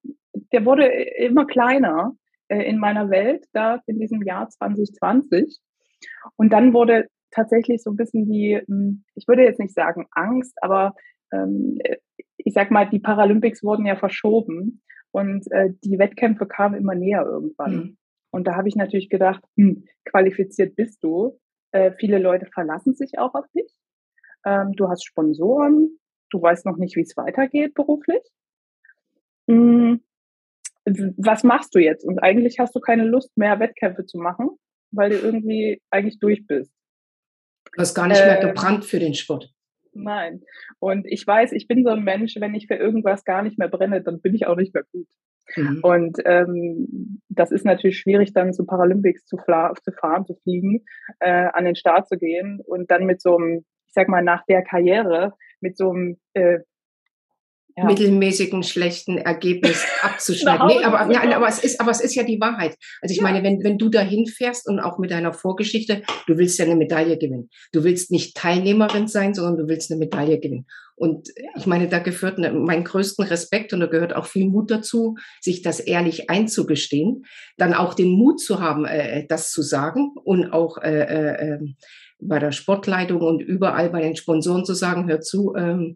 der 0.51 0.63
wurde 0.65 0.85
immer 0.85 1.45
kleiner 1.45 2.15
äh, 2.51 2.63
in 2.63 2.79
meiner 2.79 3.09
Welt 3.09 3.45
da 3.53 3.81
in 3.87 3.97
diesem 3.97 4.21
Jahr 4.23 4.49
2020. 4.49 5.59
Und 6.35 6.51
dann 6.51 6.73
wurde 6.73 7.07
tatsächlich 7.31 7.81
so 7.81 7.91
ein 7.91 7.95
bisschen 7.95 8.29
die, 8.29 8.61
hm, 8.67 9.05
ich 9.15 9.25
würde 9.27 9.43
jetzt 9.43 9.59
nicht 9.59 9.73
sagen 9.73 10.07
Angst, 10.11 10.57
aber 10.61 10.93
ähm, 11.31 11.79
ich 12.37 12.53
sag 12.53 12.69
mal, 12.69 12.89
die 12.89 12.99
Paralympics 12.99 13.63
wurden 13.63 13.85
ja 13.85 13.95
verschoben 13.95 14.81
und 15.11 15.49
äh, 15.51 15.69
die 15.83 15.97
Wettkämpfe 15.97 16.45
kamen 16.45 16.75
immer 16.75 16.93
näher 16.93 17.23
irgendwann. 17.25 17.73
Mhm. 17.73 17.97
Und 18.31 18.47
da 18.47 18.55
habe 18.55 18.67
ich 18.67 18.75
natürlich 18.75 19.09
gedacht, 19.09 19.43
hm, 19.55 19.85
qualifiziert 20.03 20.75
bist 20.75 21.01
du. 21.03 21.39
Äh, 21.71 21.93
viele 21.97 22.17
Leute 22.17 22.47
verlassen 22.47 22.95
sich 22.95 23.17
auch 23.17 23.33
auf 23.33 23.45
dich. 23.55 23.73
Ähm, 24.45 24.73
du 24.73 24.89
hast 24.89 25.05
Sponsoren, 25.05 25.97
du 26.31 26.41
weißt 26.41 26.65
noch 26.65 26.75
nicht, 26.75 26.97
wie 26.97 27.01
es 27.01 27.15
weitergeht 27.15 27.75
beruflich. 27.75 28.21
Hm, 29.47 30.01
was 31.17 31.43
machst 31.43 31.75
du 31.75 31.79
jetzt? 31.79 32.05
Und 32.05 32.19
eigentlich 32.19 32.59
hast 32.59 32.75
du 32.75 32.79
keine 32.79 33.05
Lust 33.05 33.37
mehr, 33.37 33.59
Wettkämpfe 33.59 34.05
zu 34.05 34.17
machen, 34.17 34.49
weil 34.91 35.09
du 35.09 35.17
irgendwie 35.17 35.81
eigentlich 35.89 36.19
durch 36.19 36.45
bist. 36.47 36.73
Du 37.73 37.81
hast 37.81 37.95
gar 37.95 38.07
nicht 38.07 38.19
mehr 38.19 38.41
ähm, 38.41 38.49
gebrannt 38.49 38.85
für 38.85 38.99
den 38.99 39.13
Sport. 39.13 39.51
Nein. 39.93 40.41
Und 40.79 41.05
ich 41.07 41.25
weiß, 41.25 41.51
ich 41.51 41.67
bin 41.67 41.83
so 41.83 41.91
ein 41.91 42.03
Mensch, 42.03 42.35
wenn 42.39 42.55
ich 42.55 42.67
für 42.67 42.75
irgendwas 42.75 43.23
gar 43.23 43.43
nicht 43.43 43.57
mehr 43.57 43.67
brenne, 43.67 44.01
dann 44.01 44.21
bin 44.21 44.35
ich 44.35 44.47
auch 44.47 44.55
nicht 44.55 44.73
mehr 44.73 44.85
gut. 44.91 45.07
Mhm. 45.55 45.79
Und 45.81 46.17
ähm, 46.25 47.19
das 47.29 47.51
ist 47.51 47.65
natürlich 47.65 47.99
schwierig, 47.99 48.33
dann 48.33 48.53
zu 48.53 48.65
Paralympics 48.65 49.25
zu, 49.25 49.37
zu 49.37 49.91
fahren, 49.91 50.25
zu 50.25 50.35
fliegen, 50.43 50.85
äh, 51.19 51.47
an 51.51 51.65
den 51.65 51.75
Start 51.75 52.07
zu 52.07 52.17
gehen 52.17 52.61
und 52.65 52.89
dann 52.89 53.05
mit 53.05 53.21
so 53.21 53.37
einem, 53.37 53.65
ich 53.87 53.93
sag 53.93 54.07
mal, 54.07 54.23
nach 54.23 54.45
der 54.45 54.63
Karriere, 54.63 55.33
mit 55.59 55.77
so 55.77 55.91
einem 55.91 56.17
äh, 56.33 56.59
ja. 57.75 57.85
mittelmäßigen, 57.85 58.63
schlechten 58.63 59.17
Ergebnis 59.17 59.85
abzuschneiden. 60.01 60.67
nee, 60.67 60.83
aber, 60.83 61.11
ja, 61.11 61.35
aber, 61.35 61.47
es 61.47 61.63
ist, 61.63 61.79
aber 61.79 61.91
es 61.91 62.01
ist 62.01 62.15
ja 62.15 62.23
die 62.23 62.39
Wahrheit. 62.39 62.75
Also 63.01 63.13
ich 63.13 63.17
ja. 63.17 63.23
meine, 63.23 63.43
wenn, 63.43 63.63
wenn 63.63 63.77
du 63.77 63.89
dahin 63.89 64.25
fährst 64.27 64.67
und 64.67 64.79
auch 64.79 64.97
mit 64.97 65.11
deiner 65.11 65.33
Vorgeschichte, 65.33 66.03
du 66.27 66.37
willst 66.37 66.59
ja 66.59 66.65
eine 66.65 66.75
Medaille 66.75 67.17
gewinnen. 67.17 67.49
Du 67.71 67.83
willst 67.83 68.11
nicht 68.11 68.35
Teilnehmerin 68.35 69.07
sein, 69.07 69.33
sondern 69.33 69.57
du 69.57 69.67
willst 69.67 69.91
eine 69.91 69.99
Medaille 69.99 70.39
gewinnen. 70.39 70.65
Und 71.01 71.29
ich 71.57 71.65
meine, 71.65 71.87
da 71.87 71.97
gehört 71.97 72.37
ne, 72.37 72.51
mein 72.51 72.83
größten 72.83 73.25
Respekt 73.25 73.73
und 73.73 73.79
da 73.79 73.87
gehört 73.87 74.15
auch 74.15 74.27
viel 74.27 74.47
Mut 74.47 74.69
dazu, 74.69 75.15
sich 75.39 75.63
das 75.63 75.79
ehrlich 75.79 76.29
einzugestehen, 76.29 77.25
dann 77.57 77.73
auch 77.73 77.95
den 77.95 78.09
Mut 78.09 78.39
zu 78.39 78.59
haben, 78.59 78.85
äh, 78.85 79.25
das 79.25 79.51
zu 79.51 79.63
sagen 79.63 80.11
und 80.23 80.53
auch 80.53 80.77
äh, 80.77 81.01
äh, 81.01 81.53
ähm, 81.53 81.75
bei 82.21 82.37
der 82.37 82.51
Sportleitung 82.51 83.21
und 83.21 83.41
überall 83.41 83.89
bei 83.89 84.01
den 84.01 84.15
Sponsoren 84.15 84.63
zu 84.63 84.75
sagen, 84.75 85.09
hör 85.09 85.21
zu, 85.21 85.55
ähm, 85.55 85.95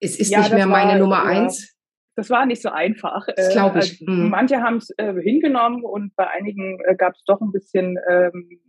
es 0.00 0.18
ist 0.18 0.30
ja, 0.30 0.40
nicht 0.40 0.52
mehr 0.52 0.66
meine 0.66 0.92
war, 0.92 0.98
Nummer 0.98 1.16
ja, 1.16 1.42
eins. 1.42 1.74
Das 2.16 2.30
war 2.30 2.46
nicht 2.46 2.62
so 2.62 2.70
einfach. 2.70 3.26
Das 3.36 3.50
glaube 3.50 3.80
ich. 3.80 4.00
Äh, 4.00 4.10
mhm. 4.10 4.30
Manche 4.30 4.62
haben 4.62 4.76
es 4.76 4.90
äh, 4.96 5.14
hingenommen 5.20 5.84
und 5.84 6.14
bei 6.16 6.28
einigen 6.28 6.78
äh, 6.84 6.96
gab 6.96 7.14
es 7.14 7.22
doch 7.24 7.40
ein 7.40 7.52
bisschen, 7.52 7.98
ähm, 8.08 8.60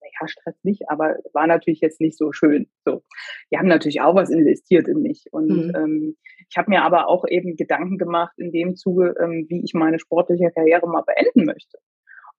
naja, 0.00 0.26
Stress 0.28 0.56
nicht, 0.62 0.88
aber 0.88 1.16
war 1.32 1.46
natürlich 1.46 1.80
jetzt 1.80 2.00
nicht 2.00 2.18
so 2.18 2.32
schön. 2.32 2.68
So, 2.84 3.02
die 3.50 3.56
haben 3.56 3.68
natürlich 3.68 4.00
auch 4.02 4.14
was 4.14 4.30
investiert 4.30 4.86
in 4.86 5.00
mich 5.00 5.24
und 5.32 5.68
mhm. 5.68 5.72
ähm, 5.74 6.16
ich 6.50 6.56
habe 6.58 6.70
mir 6.70 6.82
aber 6.82 7.08
auch 7.08 7.24
eben 7.26 7.56
Gedanken 7.56 7.96
gemacht 7.96 8.34
in 8.36 8.52
dem 8.52 8.76
Zuge, 8.76 9.14
ähm, 9.20 9.46
wie 9.48 9.64
ich 9.64 9.72
meine 9.74 9.98
sportliche 9.98 10.50
Karriere 10.50 10.86
mal 10.86 11.02
beenden 11.02 11.46
möchte. 11.46 11.78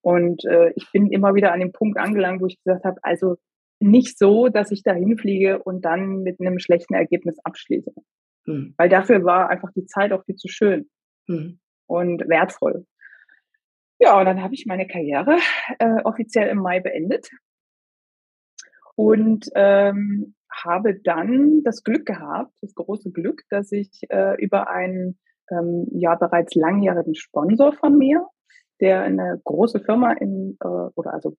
Und 0.00 0.44
äh, 0.44 0.70
ich 0.76 0.90
bin 0.92 1.10
immer 1.10 1.34
wieder 1.34 1.52
an 1.52 1.58
dem 1.58 1.72
Punkt 1.72 1.98
angelangt, 1.98 2.40
wo 2.40 2.46
ich 2.46 2.62
gesagt 2.62 2.84
habe, 2.84 2.98
also 3.02 3.36
nicht 3.80 4.18
so, 4.18 4.48
dass 4.48 4.70
ich 4.70 4.82
da 4.82 4.92
hinfliege 4.92 5.62
und 5.62 5.84
dann 5.84 6.22
mit 6.22 6.40
einem 6.40 6.58
schlechten 6.58 6.94
Ergebnis 6.94 7.38
abschließe. 7.44 7.92
Mhm. 8.46 8.74
Weil 8.76 8.88
dafür 8.88 9.24
war 9.24 9.50
einfach 9.50 9.70
die 9.74 9.86
Zeit 9.86 10.12
auch 10.12 10.24
viel 10.24 10.36
zu 10.36 10.48
schön 10.48 10.88
mhm. 11.26 11.58
und 11.86 12.28
wertvoll. 12.28 12.86
Ja, 13.98 14.18
und 14.18 14.26
dann 14.26 14.42
habe 14.42 14.54
ich 14.54 14.66
meine 14.66 14.86
Karriere 14.86 15.38
äh, 15.78 16.02
offiziell 16.04 16.48
im 16.48 16.58
Mai 16.58 16.80
beendet 16.80 17.28
und 18.94 19.48
ähm, 19.54 20.34
habe 20.52 20.94
dann 20.94 21.62
das 21.64 21.82
Glück 21.82 22.06
gehabt, 22.06 22.52
das 22.60 22.74
große 22.74 23.10
Glück, 23.10 23.42
dass 23.50 23.72
ich 23.72 24.00
äh, 24.08 24.42
über 24.42 24.68
einen 24.68 25.18
ähm, 25.50 25.86
ja 25.92 26.14
bereits 26.14 26.54
langjährigen 26.54 27.14
Sponsor 27.14 27.72
von 27.72 27.96
mir, 27.96 28.26
der 28.80 29.02
eine 29.02 29.40
große 29.44 29.80
Firma 29.80 30.12
in 30.12 30.56
äh, 30.62 30.66
oder 30.66 31.14
also 31.14 31.36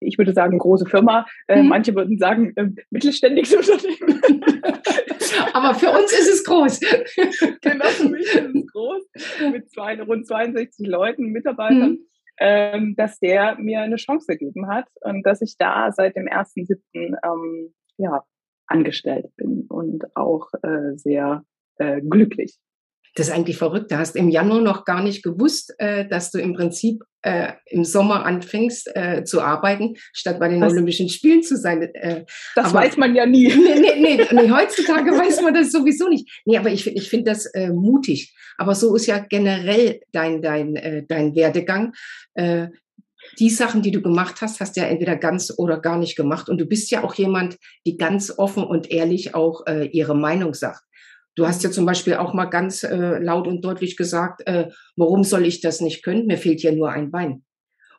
ich 0.00 0.16
würde 0.18 0.32
sagen 0.32 0.58
große 0.58 0.86
Firma, 0.86 1.26
äh, 1.46 1.62
mhm. 1.62 1.68
manche 1.68 1.94
würden 1.94 2.18
sagen 2.18 2.52
äh, 2.56 2.70
mittelständiges 2.90 3.54
Unternehmen. 3.56 4.42
Aber 5.52 5.74
für 5.74 5.90
uns 5.90 6.12
ist 6.12 6.28
es 6.28 6.44
groß. 6.44 6.80
genau, 7.60 7.86
für 7.86 8.08
mich 8.08 8.22
ist 8.22 8.54
es 8.54 8.66
groß, 8.72 9.02
mit 9.52 9.70
zwei, 9.70 10.00
rund 10.00 10.26
62 10.26 10.86
Leuten, 10.86 11.26
Mitarbeitern, 11.26 11.90
mhm. 11.90 12.06
ähm, 12.38 12.94
dass 12.96 13.18
der 13.18 13.56
mir 13.58 13.80
eine 13.80 13.96
Chance 13.96 14.26
gegeben 14.26 14.68
hat 14.68 14.86
und 15.00 15.24
dass 15.24 15.42
ich 15.42 15.56
da 15.58 15.92
seit 15.92 16.16
dem 16.16 16.26
1.7. 16.26 16.78
Ähm, 16.94 17.74
ja, 17.96 18.24
angestellt 18.70 19.26
bin 19.36 19.66
und 19.68 20.04
auch 20.16 20.48
äh, 20.62 20.96
sehr 20.96 21.44
äh, 21.76 22.00
glücklich. 22.00 22.56
Das 23.14 23.28
ist 23.28 23.32
eigentlich 23.32 23.58
verrückt. 23.58 23.90
Du 23.90 23.98
hast 23.98 24.16
im 24.16 24.28
Januar 24.28 24.60
noch 24.60 24.84
gar 24.84 25.02
nicht 25.02 25.22
gewusst, 25.22 25.74
äh, 25.78 26.06
dass 26.06 26.30
du 26.30 26.38
im 26.38 26.54
Prinzip 26.54 27.02
äh, 27.22 27.52
im 27.66 27.84
Sommer 27.84 28.24
anfängst 28.24 28.94
äh, 28.94 29.24
zu 29.24 29.42
arbeiten, 29.42 29.94
statt 30.12 30.38
bei 30.38 30.48
den 30.48 30.60
das, 30.60 30.72
Olympischen 30.72 31.08
Spielen 31.08 31.42
zu 31.42 31.56
sein. 31.56 31.82
Äh, 31.94 32.24
das 32.54 32.66
aber, 32.66 32.80
weiß 32.80 32.96
man 32.96 33.14
ja 33.14 33.26
nie. 33.26 33.48
Nee, 33.48 33.80
nee, 33.80 34.16
nee, 34.16 34.26
nee, 34.30 34.50
heutzutage 34.50 35.10
weiß 35.10 35.42
man 35.42 35.54
das 35.54 35.72
sowieso 35.72 36.08
nicht. 36.08 36.42
Nee, 36.44 36.56
aber 36.56 36.70
ich, 36.70 36.86
ich 36.86 37.08
finde 37.10 37.30
das 37.30 37.46
äh, 37.46 37.70
mutig. 37.70 38.34
Aber 38.56 38.74
so 38.74 38.94
ist 38.94 39.06
ja 39.06 39.18
generell 39.18 40.00
dein, 40.12 40.42
dein, 40.42 40.76
äh, 40.76 41.04
dein 41.06 41.34
Werdegang. 41.34 41.92
Die 43.38 43.50
Sachen, 43.50 43.82
die 43.82 43.90
du 43.90 44.00
gemacht 44.00 44.36
hast, 44.40 44.60
hast 44.60 44.76
du 44.76 44.80
ja 44.80 44.86
entweder 44.86 45.16
ganz 45.16 45.52
oder 45.56 45.78
gar 45.78 45.98
nicht 45.98 46.16
gemacht. 46.16 46.48
Und 46.48 46.58
du 46.58 46.64
bist 46.64 46.90
ja 46.90 47.04
auch 47.04 47.14
jemand, 47.14 47.56
die 47.84 47.96
ganz 47.96 48.32
offen 48.38 48.64
und 48.64 48.90
ehrlich 48.90 49.34
auch 49.34 49.66
ihre 49.66 50.14
Meinung 50.14 50.54
sagt. 50.54 50.82
Du 51.40 51.48
hast 51.48 51.64
ja 51.64 51.70
zum 51.70 51.86
Beispiel 51.86 52.16
auch 52.16 52.34
mal 52.34 52.44
ganz 52.44 52.82
äh, 52.82 53.18
laut 53.18 53.48
und 53.48 53.64
deutlich 53.64 53.96
gesagt, 53.96 54.46
äh, 54.46 54.68
warum 54.94 55.24
soll 55.24 55.46
ich 55.46 55.62
das 55.62 55.80
nicht 55.80 56.02
können? 56.02 56.26
Mir 56.26 56.36
fehlt 56.36 56.62
ja 56.62 56.70
nur 56.70 56.90
ein 56.90 57.10
Bein 57.10 57.44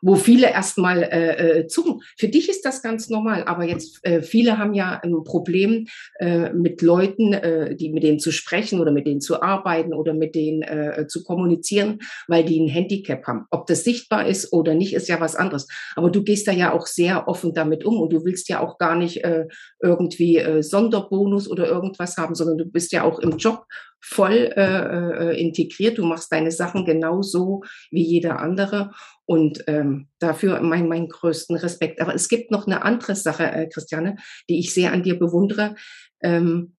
wo 0.02 0.16
viele 0.16 0.50
erstmal 0.50 1.04
äh, 1.04 1.60
äh, 1.60 1.66
zucken. 1.68 2.02
Für 2.18 2.28
dich 2.28 2.48
ist 2.48 2.64
das 2.64 2.82
ganz 2.82 3.08
normal, 3.08 3.44
aber 3.44 3.64
jetzt 3.64 4.00
äh, 4.02 4.20
viele 4.20 4.58
haben 4.58 4.74
ja 4.74 5.00
ein 5.02 5.22
Problem 5.24 5.86
äh, 6.18 6.52
mit 6.52 6.82
Leuten, 6.82 7.32
äh, 7.32 7.76
die 7.76 7.90
mit 7.90 8.02
denen 8.02 8.18
zu 8.18 8.32
sprechen 8.32 8.80
oder 8.80 8.90
mit 8.90 9.06
denen 9.06 9.20
zu 9.20 9.40
arbeiten 9.40 9.94
oder 9.94 10.12
mit 10.12 10.34
denen 10.34 10.62
äh, 10.62 11.06
zu 11.06 11.22
kommunizieren, 11.22 12.00
weil 12.26 12.44
die 12.44 12.60
ein 12.60 12.68
Handicap 12.68 13.26
haben. 13.26 13.46
Ob 13.50 13.66
das 13.66 13.84
sichtbar 13.84 14.26
ist 14.26 14.52
oder 14.52 14.74
nicht, 14.74 14.92
ist 14.92 15.08
ja 15.08 15.20
was 15.20 15.36
anderes. 15.36 15.68
Aber 15.94 16.10
du 16.10 16.22
gehst 16.24 16.48
da 16.48 16.52
ja 16.52 16.72
auch 16.72 16.86
sehr 16.86 17.28
offen 17.28 17.54
damit 17.54 17.84
um 17.84 18.00
und 18.00 18.12
du 18.12 18.24
willst 18.24 18.48
ja 18.48 18.60
auch 18.60 18.78
gar 18.78 18.96
nicht 18.96 19.22
äh, 19.24 19.46
irgendwie 19.80 20.38
äh, 20.38 20.62
Sonderbonus 20.62 21.48
oder 21.48 21.68
irgendwas 21.68 22.16
haben, 22.16 22.34
sondern 22.34 22.58
du 22.58 22.64
bist 22.64 22.92
ja 22.92 23.04
auch 23.04 23.20
im 23.20 23.36
Job 23.36 23.66
voll 24.02 24.52
äh, 24.56 25.30
äh, 25.30 25.40
integriert. 25.40 25.96
Du 25.96 26.04
machst 26.04 26.32
deine 26.32 26.50
Sachen 26.50 26.84
genauso 26.84 27.62
wie 27.90 28.02
jeder 28.02 28.40
andere. 28.40 28.92
Und 29.24 29.64
ähm, 29.68 30.08
dafür 30.18 30.60
mein, 30.60 30.88
meinen 30.88 31.08
größten 31.08 31.56
Respekt. 31.56 32.00
Aber 32.00 32.14
es 32.14 32.28
gibt 32.28 32.50
noch 32.50 32.66
eine 32.66 32.82
andere 32.82 33.14
Sache, 33.14 33.44
äh, 33.44 33.68
Christiane, 33.68 34.16
die 34.50 34.58
ich 34.58 34.74
sehr 34.74 34.92
an 34.92 35.04
dir 35.04 35.18
bewundere. 35.18 35.76
Ähm, 36.20 36.76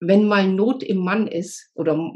wenn 0.00 0.26
mal 0.26 0.46
Not 0.48 0.82
im 0.82 0.98
Mann 0.98 1.28
ist 1.28 1.70
oder 1.74 2.12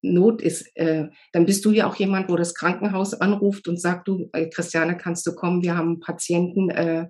Not 0.00 0.40
ist, 0.40 0.70
äh, 0.76 1.08
dann 1.32 1.44
bist 1.44 1.64
du 1.64 1.72
ja 1.72 1.86
auch 1.86 1.96
jemand, 1.96 2.30
wo 2.30 2.36
das 2.36 2.54
Krankenhaus 2.54 3.14
anruft 3.14 3.68
und 3.68 3.80
sagt, 3.80 4.08
du, 4.08 4.30
äh, 4.32 4.48
Christiane, 4.48 4.96
kannst 4.96 5.26
du 5.26 5.34
kommen? 5.34 5.62
Wir 5.62 5.76
haben 5.76 5.88
einen 5.88 6.00
Patienten, 6.00 6.70
äh, 6.70 7.08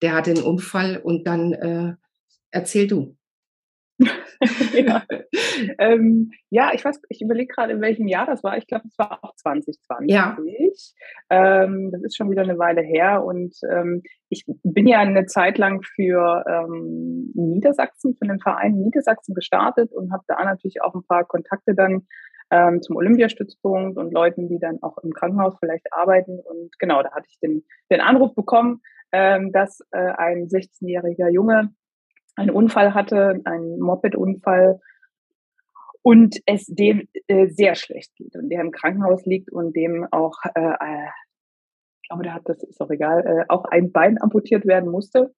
der 0.00 0.14
hat 0.14 0.28
einen 0.28 0.42
Unfall 0.42 0.96
und 0.96 1.26
dann 1.26 1.52
äh, 1.52 1.94
erzähl 2.50 2.86
du. 2.86 3.16
ja. 4.74 5.02
ähm, 5.78 6.30
ja, 6.50 6.70
ich 6.74 6.84
weiß, 6.84 7.00
ich 7.08 7.22
überlege 7.22 7.52
gerade, 7.54 7.72
in 7.72 7.80
welchem 7.80 8.08
Jahr 8.08 8.26
das 8.26 8.42
war. 8.42 8.56
Ich 8.58 8.66
glaube, 8.66 8.84
es 8.88 8.98
war 8.98 9.22
auch 9.22 9.34
2020. 9.36 10.10
Ja. 10.10 10.36
Ähm, 11.30 11.90
das 11.92 12.02
ist 12.02 12.16
schon 12.16 12.30
wieder 12.30 12.42
eine 12.42 12.58
Weile 12.58 12.82
her 12.82 13.24
und 13.24 13.54
ähm, 13.70 14.02
ich 14.28 14.44
bin 14.62 14.86
ja 14.86 15.00
eine 15.00 15.26
Zeit 15.26 15.58
lang 15.58 15.82
für 15.82 16.44
ähm, 16.48 17.30
Niedersachsen, 17.34 18.16
für 18.16 18.26
den 18.26 18.40
Verein 18.40 18.72
Niedersachsen 18.72 19.34
gestartet 19.34 19.92
und 19.92 20.12
habe 20.12 20.24
da 20.26 20.42
natürlich 20.44 20.82
auch 20.82 20.94
ein 20.94 21.04
paar 21.06 21.24
Kontakte 21.24 21.74
dann 21.74 22.06
ähm, 22.50 22.82
zum 22.82 22.96
Olympiastützpunkt 22.96 23.96
und 23.96 24.12
Leuten, 24.12 24.48
die 24.48 24.58
dann 24.58 24.82
auch 24.82 24.98
im 24.98 25.12
Krankenhaus 25.12 25.56
vielleicht 25.58 25.92
arbeiten. 25.92 26.38
Und 26.38 26.78
genau, 26.78 27.02
da 27.02 27.12
hatte 27.12 27.26
ich 27.28 27.38
den, 27.40 27.64
den 27.90 28.00
Anruf 28.00 28.34
bekommen, 28.34 28.80
ähm, 29.12 29.52
dass 29.52 29.80
äh, 29.90 29.98
ein 29.98 30.48
16-jähriger 30.48 31.30
Junge 31.30 31.74
einen 32.42 32.50
Unfall 32.50 32.94
hatte, 32.94 33.40
einen 33.44 33.80
Moped-Unfall 33.80 34.80
und 36.02 36.36
es 36.46 36.66
dem 36.66 37.08
äh, 37.28 37.48
sehr 37.48 37.74
schlecht 37.74 38.14
geht 38.16 38.34
und 38.36 38.48
der 38.48 38.60
im 38.60 38.72
Krankenhaus 38.72 39.24
liegt 39.24 39.50
und 39.50 39.74
dem 39.76 40.06
auch, 40.10 40.36
äh, 40.54 40.60
äh, 40.60 41.08
ich 42.02 42.08
glaube, 42.08 42.24
der 42.24 42.34
hat, 42.34 42.42
das 42.48 42.62
ist 42.62 42.80
auch 42.80 42.90
egal, 42.90 43.24
äh, 43.24 43.44
auch 43.48 43.64
ein 43.66 43.92
Bein 43.92 44.20
amputiert 44.20 44.66
werden 44.66 44.90
musste. 44.90 45.32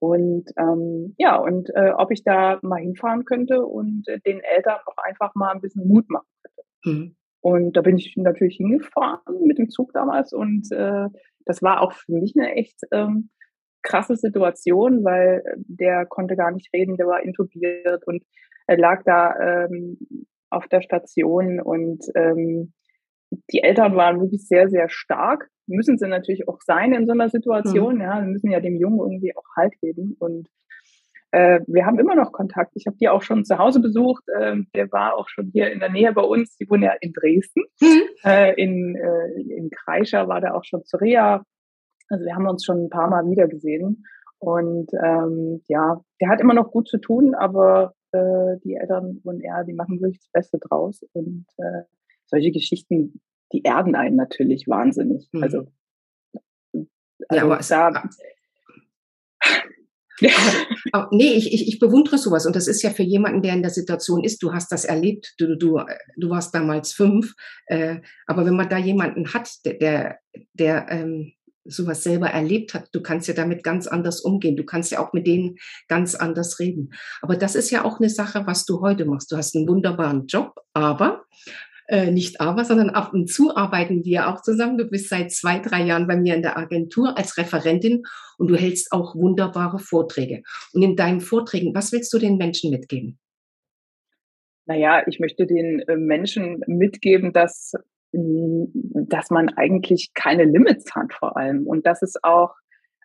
Und 0.00 0.50
ähm, 0.58 1.14
ja, 1.18 1.36
und 1.36 1.70
äh, 1.74 1.92
ob 1.96 2.10
ich 2.10 2.24
da 2.24 2.58
mal 2.62 2.80
hinfahren 2.80 3.24
könnte 3.24 3.64
und 3.64 4.06
äh, 4.08 4.20
den 4.20 4.40
Eltern 4.40 4.78
auch 4.84 4.98
einfach 5.02 5.34
mal 5.34 5.52
ein 5.52 5.60
bisschen 5.60 5.86
Mut 5.86 6.10
machen 6.10 6.26
könnte. 6.42 6.62
Mhm. 6.84 7.16
Und 7.40 7.76
da 7.76 7.80
bin 7.80 7.96
ich 7.96 8.14
natürlich 8.16 8.56
hingefahren 8.56 9.46
mit 9.46 9.58
dem 9.58 9.70
Zug 9.70 9.92
damals 9.92 10.32
und 10.32 10.70
äh, 10.72 11.08
das 11.46 11.62
war 11.62 11.80
auch 11.80 11.92
für 11.92 12.12
mich 12.12 12.34
eine 12.36 12.54
echt 12.54 12.80
ähm, 12.90 13.30
krasse 13.84 14.16
Situation, 14.16 15.04
weil 15.04 15.42
äh, 15.44 15.56
der 15.68 16.06
konnte 16.06 16.34
gar 16.34 16.50
nicht 16.50 16.70
reden, 16.74 16.96
der 16.96 17.06
war 17.06 17.22
intubiert 17.22 18.04
und 18.06 18.24
er 18.66 18.78
lag 18.78 19.02
da 19.04 19.66
ähm, 19.66 19.98
auf 20.50 20.66
der 20.68 20.80
Station 20.80 21.60
und 21.60 22.04
ähm, 22.16 22.72
die 23.52 23.62
Eltern 23.62 23.96
waren 23.96 24.20
wirklich 24.20 24.46
sehr, 24.46 24.68
sehr 24.68 24.88
stark. 24.88 25.48
Müssen 25.66 25.98
sie 25.98 26.08
natürlich 26.08 26.48
auch 26.48 26.58
sein 26.60 26.92
in 26.92 27.06
so 27.06 27.12
einer 27.12 27.28
Situation. 27.28 27.96
Mhm. 27.96 28.00
Ja, 28.00 28.20
sie 28.22 28.30
müssen 28.30 28.50
ja 28.50 28.60
dem 28.60 28.76
Jungen 28.76 29.00
irgendwie 29.00 29.36
auch 29.36 29.44
Halt 29.56 29.74
geben. 29.80 30.16
Und 30.18 30.48
äh, 31.30 31.60
wir 31.66 31.86
haben 31.86 31.98
immer 31.98 32.14
noch 32.14 32.32
Kontakt. 32.32 32.72
Ich 32.74 32.86
habe 32.86 32.96
die 33.00 33.08
auch 33.08 33.22
schon 33.22 33.44
zu 33.44 33.58
Hause 33.58 33.80
besucht. 33.80 34.24
Äh, 34.28 34.56
der 34.74 34.92
war 34.92 35.16
auch 35.16 35.28
schon 35.28 35.50
hier 35.52 35.72
in 35.72 35.80
der 35.80 35.90
Nähe 35.90 36.12
bei 36.12 36.22
uns. 36.22 36.56
Die 36.56 36.68
wohnen 36.68 36.82
ja 36.84 36.92
in 37.00 37.12
Dresden. 37.12 37.64
Mhm. 37.80 38.02
Äh, 38.24 38.54
in, 38.62 38.96
äh, 38.96 39.40
in 39.40 39.70
Kreischer 39.70 40.28
war 40.28 40.40
der 40.40 40.54
auch 40.54 40.64
schon 40.64 40.84
zu 40.84 40.96
Reha. 40.96 41.44
Also 42.08 42.24
wir 42.24 42.34
haben 42.34 42.46
uns 42.46 42.64
schon 42.64 42.84
ein 42.84 42.90
paar 42.90 43.08
Mal 43.08 43.28
wieder 43.30 43.48
gesehen. 43.48 44.04
Und 44.38 44.90
ähm, 45.02 45.62
ja, 45.68 46.02
der 46.20 46.28
hat 46.28 46.40
immer 46.40 46.54
noch 46.54 46.70
gut 46.70 46.88
zu 46.88 46.98
tun, 46.98 47.34
aber 47.34 47.94
äh, 48.12 48.58
die 48.62 48.74
Eltern 48.74 49.20
und 49.24 49.40
er, 49.42 49.64
die 49.64 49.72
machen 49.72 50.00
wirklich 50.00 50.20
das 50.20 50.30
Beste 50.32 50.58
draus. 50.58 51.02
Und 51.12 51.46
äh, 51.56 51.82
solche 52.26 52.52
Geschichten, 52.52 53.20
die 53.52 53.62
erden 53.62 53.94
einen 53.94 54.16
natürlich 54.16 54.68
wahnsinnig. 54.68 55.28
Mhm. 55.32 55.42
Also, 55.42 55.66
also 56.72 56.86
ja, 57.32 57.44
aber 57.44 57.58
da, 57.66 57.86
Aber, 57.86 58.02
aber, 60.92 61.08
nee, 61.12 61.32
ich, 61.32 61.52
ich, 61.52 61.68
ich 61.68 61.78
bewundere 61.78 62.18
sowas. 62.18 62.46
Und 62.46 62.54
das 62.54 62.68
ist 62.68 62.82
ja 62.82 62.90
für 62.90 63.02
jemanden, 63.02 63.42
der 63.42 63.54
in 63.54 63.62
der 63.62 63.70
Situation 63.70 64.24
ist, 64.24 64.42
du 64.42 64.52
hast 64.52 64.70
das 64.72 64.84
erlebt, 64.84 65.34
du, 65.38 65.56
du, 65.56 65.80
du 66.16 66.30
warst 66.30 66.54
damals 66.54 66.92
fünf. 66.92 67.34
Äh, 67.66 68.00
aber 68.26 68.44
wenn 68.44 68.56
man 68.56 68.68
da 68.68 68.78
jemanden 68.78 69.32
hat, 69.32 69.50
der, 69.64 69.74
der, 69.74 70.18
der 70.52 70.86
ähm, 70.90 71.32
sowas 71.64 72.02
selber 72.02 72.28
erlebt 72.28 72.74
hat, 72.74 72.88
du 72.92 73.02
kannst 73.02 73.28
ja 73.28 73.34
damit 73.34 73.62
ganz 73.62 73.86
anders 73.86 74.20
umgehen. 74.20 74.56
Du 74.56 74.64
kannst 74.64 74.92
ja 74.92 75.04
auch 75.04 75.12
mit 75.12 75.26
denen 75.26 75.56
ganz 75.88 76.14
anders 76.14 76.58
reden. 76.58 76.90
Aber 77.22 77.36
das 77.36 77.54
ist 77.54 77.70
ja 77.70 77.84
auch 77.84 77.98
eine 77.98 78.10
Sache, 78.10 78.46
was 78.46 78.66
du 78.66 78.80
heute 78.80 79.04
machst. 79.04 79.32
Du 79.32 79.36
hast 79.36 79.56
einen 79.56 79.68
wunderbaren 79.68 80.26
Job, 80.26 80.60
aber 80.72 81.24
äh, 81.86 82.10
nicht 82.10 82.40
aber, 82.40 82.64
sondern 82.64 82.90
ab 82.90 83.12
und 83.12 83.30
zu 83.30 83.54
arbeiten 83.54 84.04
wir 84.04 84.28
auch 84.28 84.40
zusammen. 84.40 84.78
Du 84.78 84.86
bist 84.86 85.08
seit 85.08 85.32
zwei, 85.32 85.58
drei 85.58 85.82
Jahren 85.82 86.06
bei 86.06 86.16
mir 86.16 86.34
in 86.34 86.42
der 86.42 86.56
Agentur 86.56 87.16
als 87.18 87.36
Referentin 87.36 88.04
und 88.38 88.48
du 88.48 88.56
hältst 88.56 88.92
auch 88.92 89.14
wunderbare 89.14 89.78
Vorträge. 89.78 90.42
Und 90.72 90.82
in 90.82 90.96
deinen 90.96 91.20
Vorträgen, 91.20 91.74
was 91.74 91.92
willst 91.92 92.12
du 92.12 92.18
den 92.18 92.36
Menschen 92.36 92.70
mitgeben? 92.70 93.18
Naja, 94.66 95.02
ich 95.06 95.20
möchte 95.20 95.46
den 95.46 95.80
äh, 95.80 95.96
Menschen 95.96 96.62
mitgeben, 96.66 97.34
dass 97.34 97.74
dass 98.14 99.30
man 99.30 99.48
eigentlich 99.50 100.12
keine 100.14 100.44
Limits 100.44 100.94
hat 100.94 101.12
vor 101.12 101.36
allem 101.36 101.66
und 101.66 101.86
dass 101.86 102.02
es 102.02 102.14
auch 102.22 102.54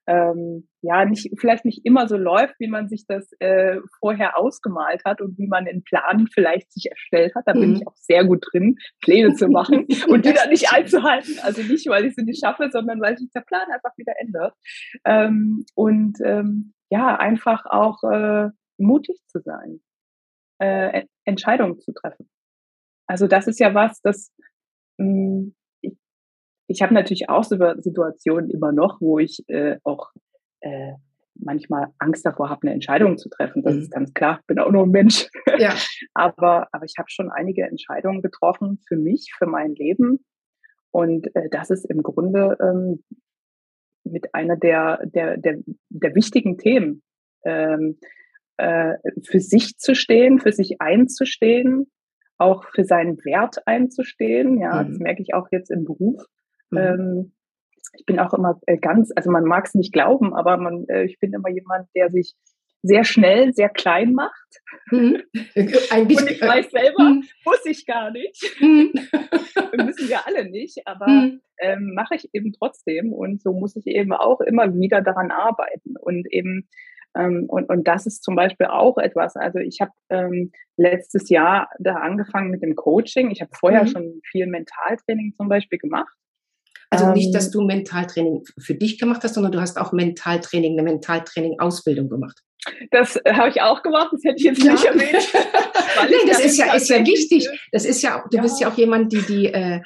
ähm, 0.10 0.68
ja 0.82 1.06
nicht 1.06 1.30
vielleicht 1.40 1.66
nicht 1.66 1.86
immer 1.86 2.08
so 2.08 2.18
läuft, 2.18 2.56
wie 2.60 2.68
man 2.68 2.90
sich 2.90 3.06
das 3.08 3.32
äh, 3.40 3.78
vorher 4.00 4.40
ausgemalt 4.40 5.06
hat 5.06 5.22
und 5.22 5.38
wie 5.38 5.48
man 5.48 5.66
den 5.66 5.84
Plan 5.84 6.28
vielleicht 6.34 6.72
sich 6.72 6.90
erstellt 6.90 7.36
hat. 7.36 7.44
Da 7.46 7.54
mhm. 7.54 7.60
bin 7.60 7.76
ich 7.76 7.88
auch 7.88 7.96
sehr 7.96 8.26
gut 8.26 8.44
drin, 8.52 8.76
Pläne 9.02 9.36
zu 9.36 9.48
machen 9.48 9.86
und 10.08 10.26
die 10.26 10.34
dann 10.34 10.50
nicht 10.50 10.74
einzuhalten. 10.74 11.36
Also 11.44 11.62
nicht, 11.62 11.88
weil 11.88 12.06
ich 12.06 12.16
sie 12.16 12.24
nicht 12.24 12.44
schaffe, 12.44 12.70
sondern 12.72 13.00
weil 13.00 13.18
sich 13.18 13.30
der 13.36 13.42
Plan 13.42 13.68
einfach 13.72 13.96
wieder 13.98 14.14
ändert. 14.20 14.56
Ähm, 15.06 15.66
und 15.76 16.18
ähm, 16.24 16.74
ja, 16.90 17.16
einfach 17.16 17.66
auch 17.66 18.02
äh, 18.04 18.50
mutig 18.80 19.20
zu 19.28 19.42
sein, 19.42 19.80
äh, 20.58 21.04
Entscheidungen 21.24 21.80
zu 21.80 21.94
treffen. 21.94 22.28
Also 23.06 23.28
das 23.28 23.48
ist 23.48 23.60
ja 23.60 23.76
was, 23.76 24.02
das 24.02 24.32
ich, 25.82 25.98
ich 26.68 26.82
habe 26.82 26.94
natürlich 26.94 27.30
auch 27.30 27.44
so 27.44 27.58
Situationen 27.78 28.50
immer 28.50 28.72
noch, 28.72 29.02
wo 29.02 29.20
ich 29.20 29.44
äh, 29.48 29.78
auch 29.84 30.12
äh, 30.62 30.94
manchmal 31.36 31.88
Angst 31.98 32.26
davor 32.26 32.50
habe, 32.50 32.64
eine 32.64 32.74
Entscheidung 32.74 33.18
zu 33.18 33.30
treffen. 33.30 33.64
Das 33.64 33.76
mhm. 33.76 33.82
ist 33.82 33.92
ganz 33.92 34.14
klar. 34.14 34.42
Bin 34.48 34.60
auch 34.60 34.72
nur 34.72 34.84
ein 34.84 34.92
Mensch. 34.92 35.30
Ja. 35.58 35.74
aber, 36.14 36.68
aber 36.72 36.86
ich 36.86 36.96
habe 36.98 37.10
schon 37.10 37.30
einige 37.32 37.64
Entscheidungen 37.64 38.22
getroffen 38.22 38.80
für 38.88 38.98
mich, 38.98 39.32
für 39.38 39.46
mein 39.46 39.74
Leben. 39.76 40.26
Und 40.92 41.34
äh, 41.36 41.50
das 41.50 41.70
ist 41.70 41.86
im 41.86 42.04
Grunde 42.04 42.58
ähm, 42.62 43.04
mit 44.04 44.34
einer 44.34 44.58
der, 44.58 45.06
der, 45.06 45.38
der, 45.38 45.60
der 45.90 46.16
wichtigen 46.16 46.58
Themen. 46.58 47.04
Ähm, 47.46 48.00
äh, 48.58 48.98
für 49.26 49.40
sich 49.40 49.78
zu 49.78 49.96
stehen, 49.96 50.40
für 50.40 50.52
sich 50.52 50.82
einzustehen, 50.82 51.90
auch 52.40 52.66
für 52.74 52.84
seinen 52.84 53.18
Wert 53.24 53.68
einzustehen. 53.68 54.60
Ja, 54.60 54.82
mhm. 54.82 54.88
das 54.90 55.00
merke 55.00 55.22
ich 55.22 55.34
auch 55.34 55.48
jetzt 55.52 55.70
im 55.70 55.86
Beruf. 55.86 56.24
Mhm. 56.72 56.78
Ähm, 56.78 57.32
ich 57.98 58.06
bin 58.06 58.20
auch 58.20 58.34
immer 58.34 58.60
äh, 58.66 58.78
ganz, 58.78 59.12
also 59.16 59.32
man 59.32 59.44
mag 59.44 59.66
es 59.66 59.76
nicht 59.76 59.94
glauben, 59.94 60.34
aber 60.34 60.58
man, 60.58 60.86
äh, 60.88 61.04
ich 61.04 61.20
bin 61.20 61.34
immer 61.34 61.50
jemand, 61.50 61.88
der 61.96 62.10
sich 62.10 62.36
sehr 62.82 63.04
schnell, 63.04 63.54
sehr 63.54 63.70
klein 63.70 64.14
macht. 64.14 64.62
Mhm. 64.92 65.22
Eigentlich, 65.92 66.20
und 66.20 66.32
ich 66.32 66.42
weiß 66.42 66.68
äh, 66.68 66.70
selber, 66.70 67.04
mhm. 67.04 67.24
muss 67.46 67.66
ich 67.66 67.86
gar 67.86 68.12
nicht. 68.12 68.56
Mhm. 68.62 68.94
müssen 69.86 70.10
wir 70.10 70.26
alle 70.26 70.50
nicht, 70.50 70.78
aber 70.86 71.08
mhm. 71.08 71.42
ähm, 71.60 71.94
mache 71.94 72.16
ich 72.16 72.30
eben 72.34 72.54
trotzdem. 72.54 73.12
Und 73.12 73.42
so 73.42 73.54
muss 73.54 73.76
ich 73.76 73.88
eben 73.88 74.14
auch 74.14 74.40
immer 74.42 74.74
wieder 74.74 75.02
daran 75.02 75.32
arbeiten 75.32 75.96
und 76.00 76.32
eben 76.32 76.70
ähm, 77.18 77.46
und, 77.48 77.70
und 77.70 77.88
das 77.88 78.06
ist 78.06 78.24
zum 78.24 78.36
Beispiel 78.36 78.68
auch 78.68 78.98
etwas. 78.98 79.36
Also 79.36 79.60
ich 79.60 79.82
habe 79.82 79.92
ähm, 80.10 80.52
letztes 80.78 81.30
Jahr 81.30 81.70
da 81.80 81.96
angefangen 81.96 82.52
mit 82.52 82.62
dem 82.62 82.76
Coaching. 82.76 83.32
Ich 83.32 83.42
habe 83.42 83.52
vorher 83.54 83.84
mhm. 83.84 83.88
schon 83.88 84.22
viel 84.24 84.48
Mentaltraining 84.48 85.34
zum 85.36 85.50
Beispiel 85.50 85.80
gemacht. 85.80 86.14
Also 86.92 87.12
nicht, 87.12 87.36
dass 87.36 87.48
ähm, 87.48 87.52
du 87.52 87.62
Mentaltraining 87.62 88.44
für 88.60 88.74
dich 88.74 89.00
gemacht 89.00 89.24
hast, 89.24 89.36
sondern 89.36 89.52
du 89.52 89.62
hast 89.62 89.80
auch 89.80 89.92
Mentaltraining, 89.92 90.74
eine 90.74 90.84
Mentaltraining-Ausbildung 90.84 92.10
gemacht. 92.10 92.40
Das 92.92 93.16
äh, 93.18 93.34
habe 93.34 93.50
ich 93.50 93.62
auch 93.62 93.84
gemacht, 93.84 94.10
das 94.12 94.24
hätte 94.24 94.38
ich 94.38 94.44
jetzt 94.44 94.64
ja. 94.64 94.72
nicht 94.72 94.86
erwähnt. 94.86 95.34
Nein, 95.96 96.28
das 96.28 96.44
ist 96.44 96.58
ja, 96.58 96.74
ist 96.74 96.90
ja 96.90 97.06
wichtig. 97.06 97.48
Das 97.72 97.86
ist 97.86 98.02
ja, 98.02 98.24
du 98.30 98.38
ja. 98.38 98.42
bist 98.42 98.60
ja 98.60 98.70
auch 98.70 98.78
jemand, 98.78 99.14
die, 99.14 99.22
die 99.22 99.46
äh, 99.48 99.82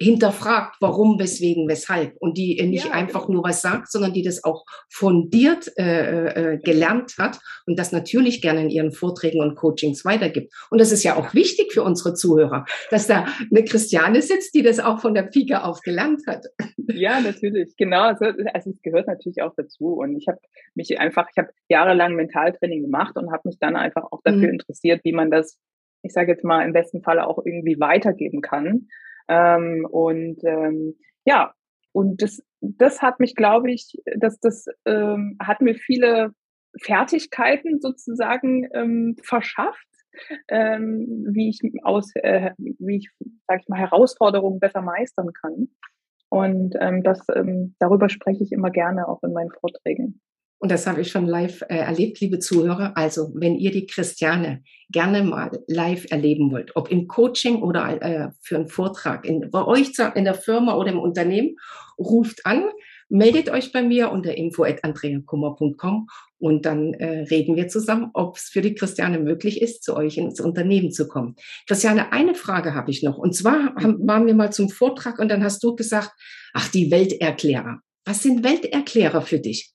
hinterfragt, 0.00 0.76
warum, 0.80 1.18
weswegen, 1.18 1.68
weshalb 1.68 2.14
und 2.18 2.36
die 2.36 2.60
nicht 2.66 2.86
ja, 2.86 2.92
einfach 2.92 3.26
genau. 3.26 3.34
nur 3.34 3.44
was 3.44 3.62
sagt, 3.62 3.90
sondern 3.90 4.12
die 4.12 4.22
das 4.22 4.44
auch 4.44 4.64
fundiert 4.90 5.70
äh, 5.78 6.54
äh, 6.54 6.58
gelernt 6.58 7.14
hat 7.18 7.38
und 7.66 7.78
das 7.78 7.92
natürlich 7.92 8.42
gerne 8.42 8.62
in 8.62 8.70
ihren 8.70 8.92
Vorträgen 8.92 9.40
und 9.40 9.56
Coachings 9.56 10.04
weitergibt. 10.04 10.52
Und 10.70 10.80
das 10.80 10.92
ist 10.92 11.04
ja 11.04 11.16
auch 11.16 11.34
wichtig 11.34 11.72
für 11.72 11.82
unsere 11.82 12.14
Zuhörer, 12.14 12.64
dass 12.90 13.06
da 13.06 13.26
eine 13.50 13.64
Christiane 13.64 14.22
sitzt, 14.22 14.54
die 14.54 14.62
das 14.62 14.80
auch 14.80 15.00
von 15.00 15.14
der 15.14 15.22
Pike 15.22 15.64
auf 15.64 15.80
gelernt 15.80 16.22
hat. 16.26 16.44
Ja, 16.88 17.20
natürlich, 17.20 17.74
genau. 17.76 18.02
Also, 18.02 18.26
also 18.52 18.70
es 18.70 18.82
gehört 18.82 19.06
natürlich 19.06 19.42
auch 19.42 19.54
dazu 19.56 19.94
und 19.94 20.16
ich 20.16 20.28
habe 20.28 20.38
mich 20.74 20.98
einfach, 20.98 21.28
ich 21.30 21.38
habe 21.38 21.50
jahrelang 21.68 22.14
Mentaltraining 22.14 22.82
gemacht 22.82 23.16
und 23.16 23.32
habe 23.32 23.42
mich 23.48 23.58
dann 23.58 23.76
einfach 23.76 24.04
auch 24.10 24.20
dafür 24.22 24.48
mhm. 24.48 24.54
interessiert, 24.54 25.00
wie 25.04 25.12
man 25.12 25.30
das 25.30 25.58
ich 26.04 26.12
sage 26.12 26.32
jetzt 26.32 26.44
mal, 26.44 26.64
im 26.64 26.72
besten 26.72 27.02
Fall 27.02 27.18
auch 27.18 27.38
irgendwie 27.44 27.80
weitergeben 27.80 28.42
kann. 28.42 28.88
Ähm, 29.28 29.86
und 29.90 30.42
ähm, 30.44 30.94
ja, 31.24 31.54
und 31.92 32.22
das, 32.22 32.42
das 32.60 33.02
hat 33.02 33.20
mich, 33.20 33.34
glaube 33.34 33.70
ich, 33.72 33.92
dass 34.16 34.38
das 34.40 34.66
ähm, 34.84 35.36
hat 35.40 35.60
mir 35.60 35.74
viele 35.74 36.32
Fertigkeiten 36.80 37.80
sozusagen 37.80 38.68
ähm, 38.74 39.16
verschafft, 39.22 39.86
ähm, 40.48 41.26
wie 41.30 41.48
ich 41.50 41.60
aus, 41.84 42.10
äh, 42.16 42.50
wie 42.56 42.96
ich, 42.96 43.10
sag 43.46 43.60
ich 43.60 43.68
mal, 43.68 43.78
Herausforderungen 43.78 44.60
besser 44.60 44.82
meistern 44.82 45.32
kann. 45.32 45.68
Und 46.30 46.74
ähm, 46.80 47.02
das, 47.02 47.20
ähm, 47.34 47.76
darüber 47.78 48.08
spreche 48.08 48.42
ich 48.42 48.52
immer 48.52 48.70
gerne 48.70 49.06
auch 49.06 49.22
in 49.22 49.32
meinen 49.32 49.52
Vorträgen. 49.60 50.20
Und 50.64 50.70
das 50.70 50.86
habe 50.86 51.02
ich 51.02 51.10
schon 51.10 51.26
live 51.26 51.60
äh, 51.68 51.76
erlebt, 51.76 52.20
liebe 52.20 52.38
Zuhörer. 52.38 52.96
Also, 52.96 53.30
wenn 53.34 53.54
ihr 53.54 53.70
die 53.70 53.84
Christiane 53.84 54.62
gerne 54.88 55.22
mal 55.22 55.50
live 55.66 56.06
erleben 56.10 56.50
wollt, 56.50 56.74
ob 56.74 56.90
im 56.90 57.06
Coaching 57.06 57.60
oder 57.60 58.00
äh, 58.00 58.30
für 58.40 58.56
einen 58.56 58.68
Vortrag 58.68 59.26
in, 59.26 59.50
bei 59.50 59.62
euch 59.66 59.92
in 60.14 60.24
der 60.24 60.32
Firma 60.32 60.74
oder 60.76 60.90
im 60.90 60.98
Unternehmen, 60.98 61.56
ruft 61.98 62.46
an, 62.46 62.64
meldet 63.10 63.50
euch 63.50 63.72
bei 63.72 63.82
mir 63.82 64.10
unter 64.10 64.34
info.andreakummer.com 64.34 66.06
und 66.38 66.64
dann 66.64 66.94
äh, 66.94 67.26
reden 67.28 67.56
wir 67.56 67.68
zusammen, 67.68 68.08
ob 68.14 68.38
es 68.38 68.44
für 68.44 68.62
die 68.62 68.74
Christiane 68.74 69.18
möglich 69.18 69.60
ist, 69.60 69.84
zu 69.84 69.94
euch 69.94 70.16
ins 70.16 70.40
Unternehmen 70.40 70.92
zu 70.92 71.08
kommen. 71.08 71.36
Christiane, 71.68 72.10
eine 72.10 72.34
Frage 72.34 72.74
habe 72.74 72.90
ich 72.90 73.02
noch. 73.02 73.18
Und 73.18 73.36
zwar 73.36 73.74
haben, 73.74 74.08
waren 74.08 74.26
wir 74.26 74.34
mal 74.34 74.50
zum 74.50 74.70
Vortrag 74.70 75.18
und 75.18 75.28
dann 75.28 75.44
hast 75.44 75.62
du 75.62 75.76
gesagt, 75.76 76.12
ach, 76.54 76.70
die 76.70 76.90
Welterklärer. 76.90 77.80
Was 78.06 78.22
sind 78.22 78.42
Welterklärer 78.42 79.20
für 79.20 79.40
dich? 79.40 79.74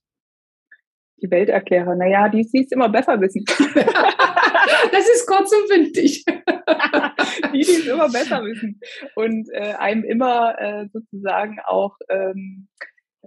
Die 1.19 1.32
Welt 1.32 1.49
erkläre. 1.49 1.95
Naja, 1.95 2.29
die 2.29 2.43
sie 2.43 2.63
es 2.63 2.71
immer 2.71 2.89
besser 2.89 3.19
wissen. 3.21 3.43
das 3.47 5.10
ist 5.10 5.27
kurz 5.27 5.51
und 5.53 5.69
bündig. 5.69 6.25
die, 7.53 7.60
die 7.60 7.62
es 7.62 7.88
immer 7.88 8.10
besser 8.10 8.43
wissen. 8.43 8.79
Und 9.15 9.49
äh, 9.53 9.73
einem 9.73 10.03
immer 10.03 10.55
äh, 10.60 10.88
sozusagen 10.91 11.58
auch 11.65 11.95
ähm, 12.10 12.67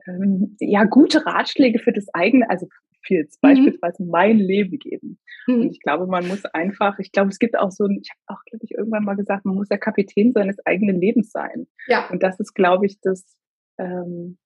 ähm, 0.06 0.56
ja 0.60 0.84
gute 0.84 1.24
Ratschläge 1.26 1.78
für 1.78 1.92
das 1.92 2.06
eigene, 2.12 2.48
also 2.48 2.66
für 3.04 3.14
jetzt 3.14 3.42
mhm. 3.42 3.48
beispielsweise 3.48 4.04
mein 4.04 4.38
Leben 4.38 4.78
geben. 4.78 5.18
Mhm. 5.46 5.54
Und 5.54 5.70
ich 5.70 5.80
glaube, 5.80 6.06
man 6.06 6.26
muss 6.28 6.44
einfach, 6.46 6.98
ich 6.98 7.12
glaube, 7.12 7.30
es 7.30 7.38
gibt 7.38 7.58
auch 7.58 7.70
so 7.70 7.84
ein, 7.84 7.98
ich 8.02 8.10
habe 8.10 8.38
auch, 8.38 8.44
glaube 8.44 8.64
ich, 8.64 8.72
irgendwann 8.72 9.04
mal 9.04 9.16
gesagt, 9.16 9.44
man 9.44 9.56
muss 9.56 9.68
der 9.68 9.78
Kapitän 9.78 10.32
seines 10.32 10.56
eigenen 10.64 11.00
Lebens 11.00 11.30
sein. 11.30 11.66
Ja. 11.86 12.08
Und 12.10 12.22
das 12.22 12.38
ist, 12.40 12.54
glaube 12.54 12.86
ich, 12.86 13.00
das, 13.00 13.24
ähm, 13.78 14.38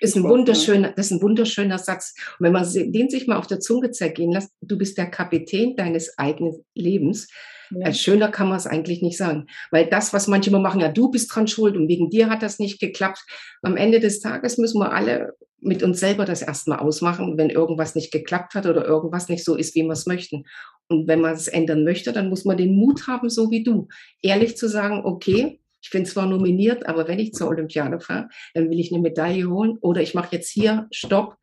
ist 0.00 0.16
ein 0.16 0.24
wunderschöner, 0.24 0.92
das 0.96 1.06
ist 1.06 1.12
ein 1.12 1.22
wunderschöner 1.22 1.78
Satz. 1.78 2.14
Und 2.38 2.46
wenn 2.46 2.52
man 2.52 2.66
den 2.72 3.10
sich 3.10 3.26
mal 3.26 3.36
auf 3.36 3.46
der 3.46 3.60
Zunge 3.60 3.90
zergehen 3.90 4.32
lässt, 4.32 4.50
du 4.60 4.78
bist 4.78 4.98
der 4.98 5.10
Kapitän 5.10 5.76
deines 5.76 6.18
eigenen 6.18 6.64
Lebens. 6.74 7.28
Ja. 7.70 7.88
Äh, 7.88 7.94
schöner 7.94 8.28
kann 8.28 8.48
man 8.48 8.56
es 8.56 8.66
eigentlich 8.66 9.02
nicht 9.02 9.18
sagen. 9.18 9.46
Weil 9.70 9.86
das, 9.86 10.12
was 10.12 10.26
manche 10.26 10.50
immer 10.50 10.60
machen, 10.60 10.80
ja, 10.80 10.90
du 10.90 11.10
bist 11.10 11.34
dran 11.34 11.46
schuld 11.46 11.76
und 11.76 11.88
wegen 11.88 12.10
dir 12.10 12.30
hat 12.30 12.42
das 12.42 12.58
nicht 12.58 12.80
geklappt. 12.80 13.24
Am 13.62 13.76
Ende 13.76 14.00
des 14.00 14.20
Tages 14.20 14.58
müssen 14.58 14.80
wir 14.80 14.92
alle 14.92 15.34
mit 15.60 15.82
uns 15.82 15.98
selber 15.98 16.24
das 16.24 16.42
erstmal 16.42 16.78
ausmachen, 16.78 17.36
wenn 17.36 17.50
irgendwas 17.50 17.94
nicht 17.94 18.12
geklappt 18.12 18.54
hat 18.54 18.66
oder 18.66 18.84
irgendwas 18.84 19.28
nicht 19.28 19.44
so 19.44 19.56
ist, 19.56 19.74
wie 19.74 19.82
wir 19.82 19.92
es 19.92 20.06
möchten. 20.06 20.44
Und 20.88 21.08
wenn 21.08 21.20
man 21.20 21.34
es 21.34 21.48
ändern 21.48 21.84
möchte, 21.84 22.12
dann 22.12 22.28
muss 22.28 22.44
man 22.44 22.56
den 22.56 22.74
Mut 22.76 23.06
haben, 23.08 23.28
so 23.28 23.50
wie 23.50 23.64
du, 23.64 23.88
ehrlich 24.22 24.56
zu 24.56 24.68
sagen, 24.68 25.02
okay, 25.04 25.60
ich 25.80 25.90
bin 25.90 26.06
zwar 26.06 26.26
nominiert, 26.26 26.86
aber 26.86 27.08
wenn 27.08 27.18
ich 27.18 27.32
zur 27.32 27.48
Olympiade 27.48 28.00
fahre, 28.00 28.28
dann 28.54 28.70
will 28.70 28.80
ich 28.80 28.92
eine 28.92 29.00
Medaille 29.00 29.48
holen 29.48 29.78
oder 29.80 30.02
ich 30.02 30.14
mache 30.14 30.36
jetzt 30.36 30.50
hier 30.50 30.86
Stopp 30.90 31.36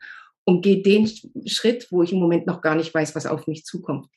und 0.43 0.61
gehe 0.61 0.81
den 0.81 1.09
Schritt, 1.45 1.87
wo 1.91 2.03
ich 2.03 2.11
im 2.11 2.19
Moment 2.19 2.45
noch 2.47 2.61
gar 2.61 2.75
nicht 2.75 2.93
weiß, 2.93 3.15
was 3.15 3.25
auf 3.25 3.47
mich 3.47 3.65
zukommt. 3.65 4.07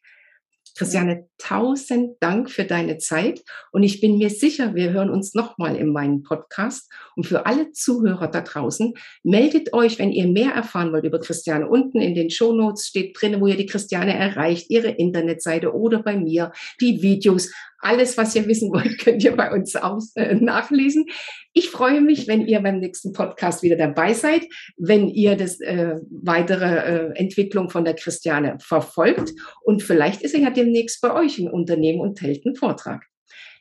Christiane, 0.79 1.29
tausend 1.39 2.19
Dank 2.21 2.51
für 2.51 2.63
deine 2.63 2.99
Zeit 2.99 3.43
und 3.73 3.83
ich 3.83 4.01
bin 4.01 4.17
mir 4.17 4.31
sicher, 4.31 4.77
wir 4.77 4.93
hören 4.93 5.11
uns 5.11 5.35
nochmal 5.35 5.75
in 5.75 5.93
meinem 5.93 6.23
Podcast. 6.23 6.89
Und 7.17 7.27
für 7.27 7.47
alle 7.47 7.73
Zuhörer 7.73 8.29
da 8.29 8.43
draußen, 8.43 8.95
meldet 9.25 9.73
euch, 9.73 9.99
wenn 9.99 10.13
ihr 10.13 10.29
mehr 10.29 10.53
erfahren 10.53 10.93
wollt 10.93 11.05
über 11.05 11.19
Christiane. 11.19 11.69
Unten 11.69 12.01
in 12.01 12.15
den 12.15 12.31
Show 12.31 12.53
Notes 12.53 12.87
steht 12.87 13.21
drin, 13.21 13.41
wo 13.41 13.49
ihr 13.49 13.57
die 13.57 13.67
Christiane 13.67 14.17
erreicht, 14.17 14.71
ihre 14.71 14.91
Internetseite 14.91 15.75
oder 15.75 16.01
bei 16.01 16.17
mir, 16.17 16.53
die 16.81 17.03
Videos. 17.03 17.51
Alles, 17.81 18.19
was 18.19 18.35
ihr 18.35 18.47
wissen 18.47 18.71
wollt, 18.73 18.99
könnt 19.05 19.23
ihr 19.23 19.37
bei 19.37 19.53
uns 19.53 19.77
aus, 19.77 20.15
äh, 20.17 20.35
nachlesen. 20.35 21.07
Ich 21.53 21.71
freue 21.71 22.01
mich, 22.01 22.27
wenn 22.27 22.47
ihr 22.47 22.61
beim 22.61 22.81
nächsten 22.81 23.13
Podcast 23.13 23.63
wieder 23.63 23.77
dabei 23.77 24.15
seid, 24.15 24.47
wenn 24.77 25.09
ihr 25.09 25.37
das 25.37 25.61
äh, 25.61 25.97
weitere 26.11 26.65
äh, 26.65 27.19
Entwicklung 27.19 27.71
von 27.71 27.85
der 27.85 27.95
Christiane 27.95 28.59
verfolgt 28.61 29.33
und 29.63 29.83
vielleicht 29.83 30.23
ist 30.23 30.35
er 30.35 30.41
ja 30.41 30.51
demnächst 30.51 31.01
bei 31.01 31.15
euch 31.15 31.39
im 31.39 31.47
Unternehmen 31.47 32.01
und 32.01 32.21
hält 32.21 32.45
einen 32.45 32.57
Vortrag. 32.57 33.05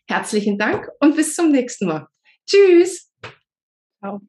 Herzlichen 0.08 0.58
Dank 0.58 0.90
und 1.00 1.16
bis 1.16 1.36
zum 1.36 1.52
nächsten 1.52 1.88
Mal. 1.88 2.08
Tschüss. 2.46 3.12
Ciao. 4.00 4.22